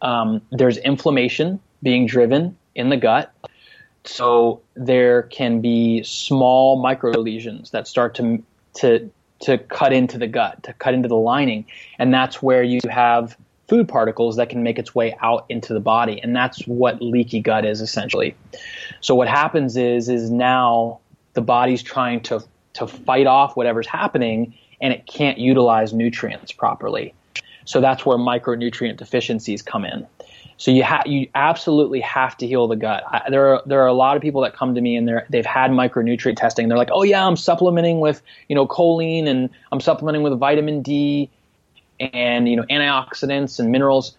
[0.00, 3.32] um, there's inflammation being driven in the gut.
[4.04, 8.42] So there can be small micro lesions that start to,
[8.76, 9.10] to,
[9.40, 11.66] to cut into the gut, to cut into the lining.
[11.98, 13.36] And that's where you have
[13.68, 16.20] food particles that can make its way out into the body.
[16.22, 18.34] And that's what leaky gut is essentially.
[19.00, 21.00] So what happens is, is now
[21.34, 22.42] the body's trying to
[22.78, 27.12] to fight off whatever's happening and it can't utilize nutrients properly.
[27.64, 30.06] So that's where micronutrient deficiencies come in.
[30.58, 33.04] So you ha- you absolutely have to heal the gut.
[33.08, 35.24] I, there are there are a lot of people that come to me and they're
[35.30, 36.64] they've had micronutrient testing.
[36.64, 40.36] And They're like, oh yeah, I'm supplementing with you know choline and I'm supplementing with
[40.38, 41.30] vitamin D
[42.00, 44.16] and you know antioxidants and minerals.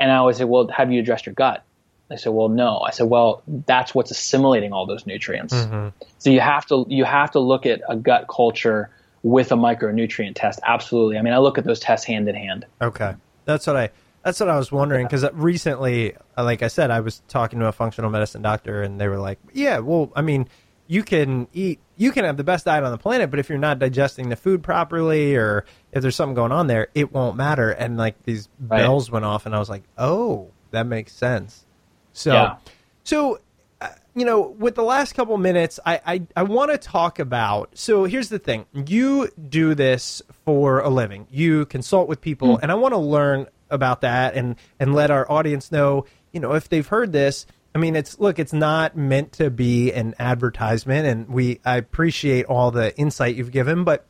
[0.00, 1.62] And I always say, well, have you addressed your gut?
[2.08, 2.80] They said, well, no.
[2.80, 5.54] I said, well, that's what's assimilating all those nutrients.
[5.54, 5.88] Mm-hmm.
[6.18, 8.90] So you have to you have to look at a gut culture
[9.22, 10.58] with a micronutrient test.
[10.64, 11.16] Absolutely.
[11.16, 12.66] I mean, I look at those tests hand in hand.
[12.82, 13.14] Okay,
[13.44, 13.90] that's what I
[14.26, 17.66] that's what I was wondering because recently, uh, like I said, I was talking to
[17.68, 20.48] a functional medicine doctor, and they were like, "Yeah, well, I mean,
[20.88, 23.56] you can eat, you can have the best diet on the planet, but if you're
[23.56, 27.70] not digesting the food properly, or if there's something going on there, it won't matter."
[27.70, 28.78] And like these Right.
[28.78, 31.64] bells went off, and I was like, "Oh, that makes sense."
[32.12, 32.56] So, Yeah.
[33.04, 33.38] so
[33.80, 37.78] uh, you know, with the last couple minutes, I I, I want to talk about.
[37.78, 41.28] So here's the thing: you do this for a living.
[41.30, 45.30] You consult with people, and I want to learn about that and and let our
[45.30, 46.04] audience know.
[46.32, 47.46] You know, if they've heard this.
[47.74, 52.46] I mean, it's look, it's not meant to be an advertisement, and we I appreciate
[52.46, 54.06] all the insight you've given, but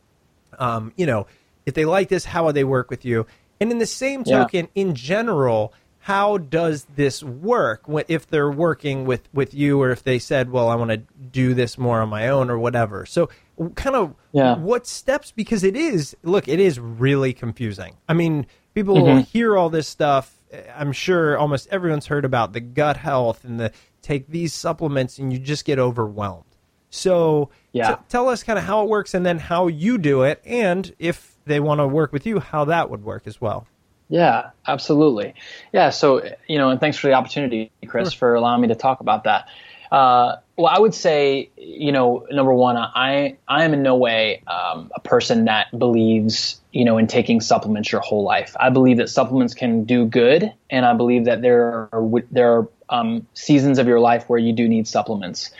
[0.57, 1.27] um, you know,
[1.65, 3.25] if they like this, how would they work with you?
[3.59, 4.39] And in the same Yeah.
[4.39, 10.03] token, in general, how does this work if they're working with, with you or if
[10.03, 10.97] they said, well, I want to
[11.31, 13.05] do this more on my own or whatever?
[13.05, 13.29] So,
[13.75, 14.55] kind of Yeah.
[14.55, 17.95] what steps, because it is, look, it is really confusing.
[18.07, 18.45] I mean,
[18.77, 19.05] people Mm-hmm.
[19.15, 20.35] will hear all this stuff.
[20.75, 23.71] I'm sure almost everyone's heard about the gut health and the
[24.03, 26.43] take these supplements and you just get overwhelmed.
[26.91, 27.95] So, Yeah.
[27.95, 30.93] t- tell us kind of how it works and then how you do it, and
[30.99, 33.65] if they want to work with you, how that would work as well.
[34.09, 35.33] Yeah, absolutely.
[35.73, 38.99] Yeah, so you know, and thanks for the opportunity, Chris, for allowing me to talk
[39.01, 39.47] about that.
[39.91, 44.41] Uh, well, I would say, you know, number one, I I am in no way
[44.47, 48.55] um, a person that believes, you know, in taking supplements your whole life.
[48.59, 52.69] I believe that supplements can do good, and I believe that there are there are
[52.89, 55.51] um, seasons of your life where you do need supplements.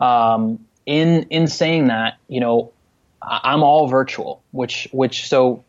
[0.00, 2.72] Um, in in saying that, you know,
[3.22, 5.62] I'm all virtual, which which so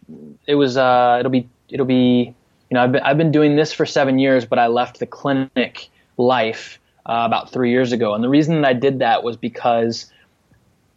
[0.48, 2.34] it was uh it'll be it'll be
[2.70, 5.06] you know I've been I've been doing this for seven years, but I left the
[5.06, 9.38] clinic life uh, about three years ago, and the reason that I did that was
[9.38, 10.12] because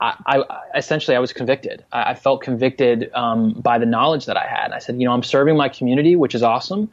[0.01, 1.85] I, I essentially I was convicted.
[1.93, 4.73] I, I felt convicted um, by the knowledge that I had.
[4.73, 6.91] I said, you know, I'm serving my community, which is awesome,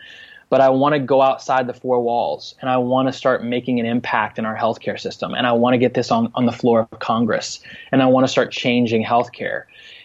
[0.50, 3.80] but I want to go outside the four walls and I want to start making
[3.80, 5.34] an impact in our healthcare system.
[5.34, 7.60] And I want to get this on, on the floor of Congress
[7.92, 9.64] and I want to start changing healthcare.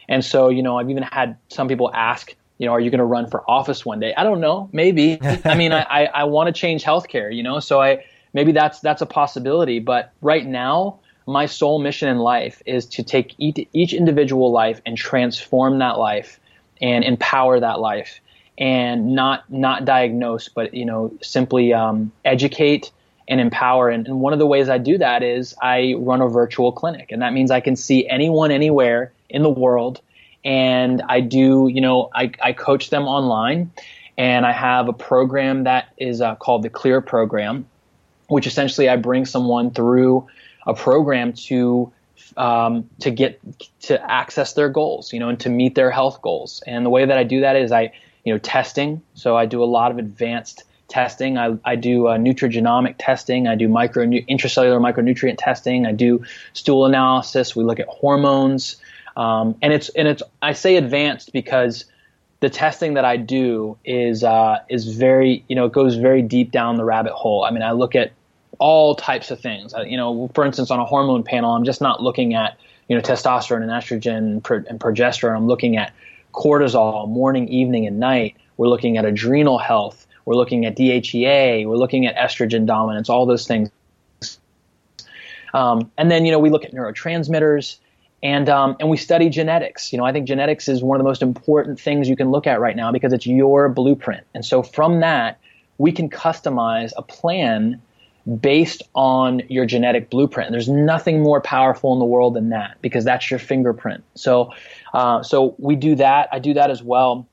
[0.08, 2.98] And so, you know, I've even had some people ask, you know, are you going
[2.98, 4.14] to run for office one day?
[4.14, 4.70] I don't know.
[4.72, 5.18] Maybe.
[5.44, 8.04] I mean, I, I, I want to change healthcare, you know, so I,
[8.36, 9.80] maybe that's, that's a possibility.
[9.80, 14.80] But right now, my sole mission in life is to take each, each individual life
[14.84, 16.38] and transform that life
[16.80, 18.20] and empower that life
[18.58, 22.90] and not not diagnose but you know simply um, educate
[23.28, 26.28] and empower and, and one of the ways i do that is i run a
[26.28, 30.00] virtual clinic and that means i can see anyone anywhere in the world
[30.44, 33.70] and i do you know i, I coach them online
[34.16, 37.66] and i have a program that is uh, called the clear program
[38.28, 40.26] which essentially I bring someone through
[40.66, 41.92] a program to
[42.36, 43.40] um, to get
[43.82, 46.62] to access their goals, you know, and to meet their health goals.
[46.66, 47.92] And the way that I do that is I,
[48.24, 49.02] you know, testing.
[49.14, 51.38] So I do a lot of advanced testing.
[51.38, 53.46] I, I do uh, nutrigenomic testing.
[53.46, 55.86] I do micro intracellular micronutrient testing.
[55.86, 57.56] I do stool analysis.
[57.56, 58.76] We look at hormones,
[59.16, 61.84] um, and it's and it's I say advanced because
[62.40, 66.52] the testing that I do is uh, is very you know it goes very deep
[66.52, 67.44] down the rabbit hole.
[67.44, 68.12] I mean, I look at
[68.58, 69.74] all types of things.
[69.86, 73.02] You know, for instance, on a hormone panel, I'm just not looking at you know
[73.02, 75.36] testosterone and estrogen and, and progesterone.
[75.36, 75.92] I'm looking at
[76.32, 78.36] cortisol, morning, evening, and night.
[78.56, 80.06] We're looking at adrenal health.
[80.24, 81.66] We're looking at DHEA.
[81.66, 83.08] We're looking at estrogen dominance.
[83.08, 83.70] All those things.
[85.54, 87.78] Um, and then you know we look at neurotransmitters
[88.22, 89.92] and um, and we study genetics.
[89.92, 92.46] You know, I think genetics is one of the most important things you can look
[92.46, 94.26] at right now because it's your blueprint.
[94.34, 95.38] And so from that,
[95.78, 97.80] we can customize a plan
[98.40, 100.50] based on your genetic blueprint.
[100.50, 104.04] There's nothing more powerful in the world than that because that's your fingerprint.
[104.14, 104.50] So,
[104.92, 106.28] uh, so we do that.
[106.32, 107.28] I do that as well,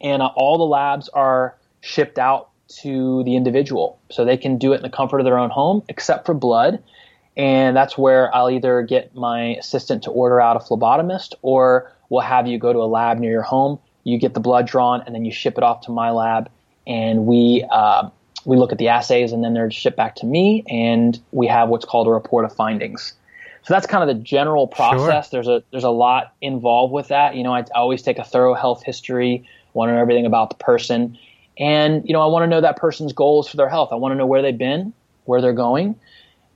[0.00, 2.50] and uh, all the labs are shipped out
[2.80, 5.82] to the individual, so they can do it in the comfort of their own home,
[5.88, 6.82] except for blood
[7.38, 12.20] and that's where I'll either get my assistant to order out a phlebotomist, or we'll
[12.20, 13.78] have you go to a lab near your home.
[14.02, 16.50] You get the blood drawn, and then you ship it off to my lab,
[16.84, 18.10] and we uh,
[18.48, 21.68] we look at the assays, and then they're shipped back to me, and we have
[21.68, 23.12] what's called a report of findings.
[23.62, 25.28] So that's kind of the general process.
[25.30, 27.36] There's a there's a lot involved with that.
[27.36, 30.50] You know, I, I always take a thorough health history, want to know everything about
[30.50, 31.18] the person,
[31.58, 33.90] and you know, I want to know that person's goals for their health.
[33.92, 34.92] I want to know where they've been,
[35.24, 35.96] where they're going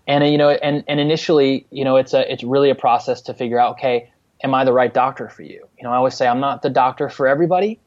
[0.06, 3.20] and uh, you know and and initially you know it's a it's really a process
[3.22, 4.10] to figure out okay
[4.42, 6.70] am i the right doctor for you you know i always say i'm not the
[6.70, 7.78] doctor for everybody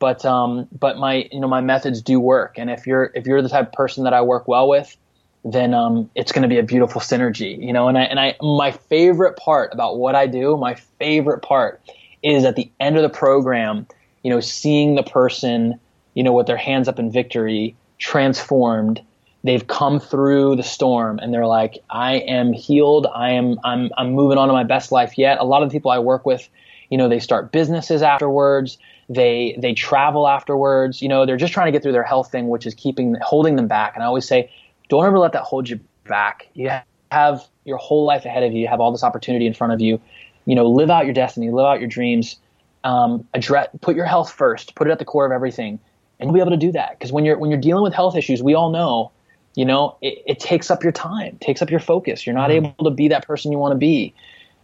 [0.00, 3.42] but um but my you know my methods do work and if you're if you're
[3.42, 4.96] the type of person that i work well with
[5.44, 7.88] then um, it's going to be a beautiful synergy, you know.
[7.88, 11.80] And I and I my favorite part about what I do, my favorite part
[12.22, 13.86] is at the end of the program,
[14.22, 15.80] you know, seeing the person,
[16.14, 19.00] you know, with their hands up in victory, transformed.
[19.42, 23.06] They've come through the storm and they're like, I am healed.
[23.06, 25.38] I am I'm I'm moving on to my best life yet.
[25.40, 26.46] A lot of the people I work with,
[26.90, 28.76] you know, they start businesses afterwards.
[29.10, 31.02] They they travel afterwards.
[31.02, 33.56] You know, they're just trying to get through their health thing, which is keeping holding
[33.56, 33.94] them back.
[33.94, 34.50] And I always say,
[34.88, 36.48] don't ever let that hold you back.
[36.54, 36.70] You
[37.10, 38.60] have your whole life ahead of you.
[38.60, 40.00] You have all this opportunity in front of you.
[40.46, 42.36] You know, live out your destiny, live out your dreams.
[42.84, 44.76] Um, address, put your health first.
[44.76, 45.80] Put it at the core of everything,
[46.18, 46.98] and you'll be able to do that.
[46.98, 49.10] Because when you're when you're dealing with health issues, we all know,
[49.56, 52.26] you know, it, it takes up your time, takes up your focus.
[52.26, 52.66] You're not mm-hmm.
[52.66, 54.14] able to be that person you want to be.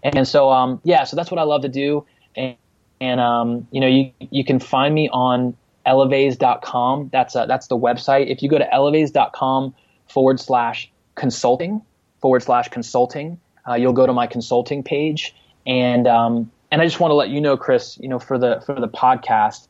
[0.05, 2.07] And so, um, yeah, so that's what I love to do.
[2.36, 2.57] And,
[3.01, 7.11] and um, you know, you you can find me on elevays.com.
[7.12, 8.30] That's a, that's the website.
[8.30, 9.74] If you go to elevays.com
[10.09, 11.82] forward slash consulting
[12.20, 13.38] forward slash consulting.
[13.68, 15.34] Uh, you'll go to my consulting page,
[15.66, 18.62] and um, and I just want to let you know, Chris, you know, for the
[18.64, 19.68] for the podcast,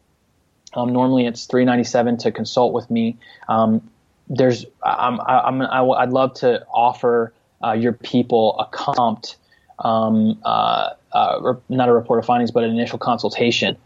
[0.75, 3.17] um, normally it's three ninety seven to consult with me.
[3.49, 3.89] Um,
[4.29, 9.37] there's I'm, I'm I, would love to offer uh, your people a comped,
[9.79, 13.77] um, uh, uh, not a report of findings, but an initial consultation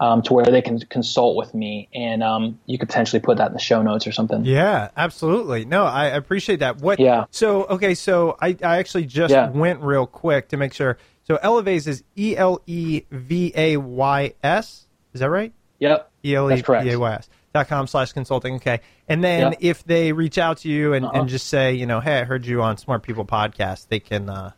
[0.00, 3.48] um, to where they can consult with me, and um, you could potentially put that
[3.48, 4.44] in the show notes or something.
[4.44, 5.64] Yeah, absolutely.
[5.64, 6.78] No, I appreciate that.
[6.78, 7.00] What?
[7.00, 7.24] Yeah.
[7.30, 9.50] So okay, so I, I actually just yeah.
[9.50, 10.98] went real quick to make sure.
[11.26, 14.86] So Elevays is E L E V A Y S.
[15.14, 15.52] Is that right?
[15.78, 16.10] Yep.
[16.24, 18.56] E L E V A Y S dot com slash consulting.
[18.56, 18.80] Okay.
[19.08, 19.58] And then yep.
[19.60, 21.20] if they reach out to you and, uh-huh.
[21.20, 24.28] and just say, you know, hey, I heard you on Smart People podcast, they can
[24.28, 24.52] uh,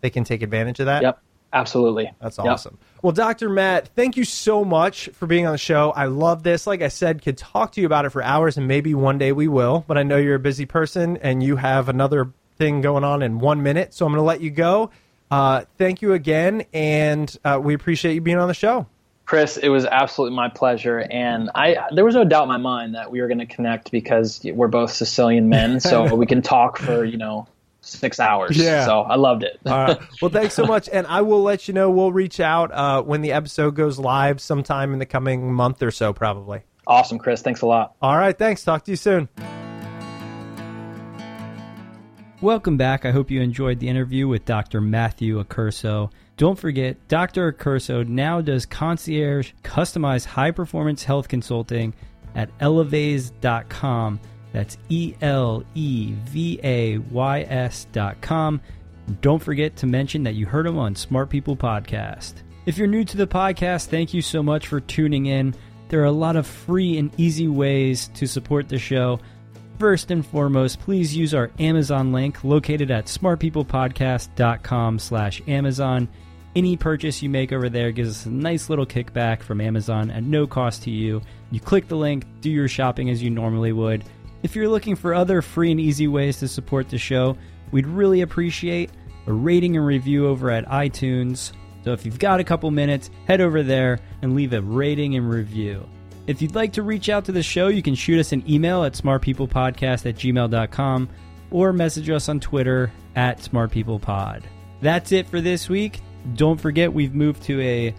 [0.00, 1.02] they can take advantage of that.
[1.02, 1.22] Yep.
[1.52, 2.10] Absolutely.
[2.20, 2.78] That's awesome.
[2.80, 3.02] Yep.
[3.02, 3.48] Well, Dr.
[3.48, 5.90] Matt, thank you so much for being on the show.
[5.90, 6.66] I love this.
[6.66, 9.32] Like I said, could talk to you about it for hours and maybe one day
[9.32, 13.04] we will, but I know you're a busy person and you have another thing going
[13.04, 13.94] on in one minute.
[13.94, 14.90] So I'm going to let you go.
[15.30, 16.64] Uh, thank you again.
[16.72, 18.86] And uh, we appreciate you being on the show.
[19.30, 22.96] Chris, it was absolutely my pleasure, and I there was no doubt in my mind
[22.96, 26.78] that we were going to connect because we're both Sicilian men, so we can talk
[26.78, 27.46] for you know
[27.90, 28.56] six hours.
[28.56, 28.86] Yeah.
[28.86, 29.58] So I loved it.
[29.66, 30.00] All right.
[30.22, 30.88] Well, thanks so much.
[30.92, 34.40] And I will let you know, we'll reach out uh, when the episode goes live
[34.40, 36.62] sometime in the coming month or so, probably.
[36.86, 37.40] Awesome, Chris.
[37.40, 37.94] Thanks a lot.
[38.02, 38.36] All right.
[38.36, 38.64] Thanks.
[38.64, 39.28] Talk to you soon.
[42.40, 43.04] Welcome back.
[43.04, 44.80] I hope you enjoyed the interview with Dr.
[44.80, 46.10] Matthew Accurso.
[46.38, 47.52] Don't forget, Dr.
[47.52, 51.92] Accurso now does concierge, customized high performance health consulting
[52.34, 54.20] at elevays.com
[54.52, 58.60] that's E L E V A Y S dot com.
[59.20, 62.34] Don't forget to mention that you heard them on Smart People Podcast.
[62.66, 65.54] If you're new to the podcast, thank you so much for tuning in.
[65.88, 69.18] There are a lot of free and easy ways to support the show.
[69.78, 76.08] First and foremost, please use our Amazon link located at smartpeoplepodcast.com slash Amazon.
[76.54, 80.22] Any purchase you make over there gives us a nice little kickback from Amazon at
[80.22, 81.22] no cost to you.
[81.50, 84.04] You click the link, do your shopping as you normally would.
[84.42, 87.36] If you're looking for other free and easy ways to support the show,
[87.72, 88.90] we'd really appreciate
[89.26, 91.52] a rating and review over at iTunes.
[91.84, 95.28] So if you've got a couple minutes, head over there and leave a rating and
[95.30, 95.86] review.
[96.26, 98.84] If you'd like to reach out to the show, you can shoot us an email
[98.84, 101.08] at smartpeoplepodcast at gmail.com
[101.50, 104.42] or message us on Twitter at smartpeoplepod.
[104.80, 106.00] That's it for this week.
[106.34, 107.94] Don't forget, we've moved to a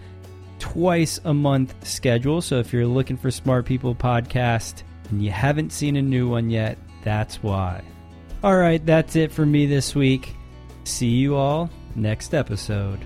[0.58, 2.40] twice a month schedule.
[2.40, 4.82] So if you're looking for Smart People Podcast,
[5.12, 7.84] and you haven't seen a new one yet, that's why.
[8.42, 10.34] All right, that's it for me this week.
[10.84, 12.98] See you all next episode.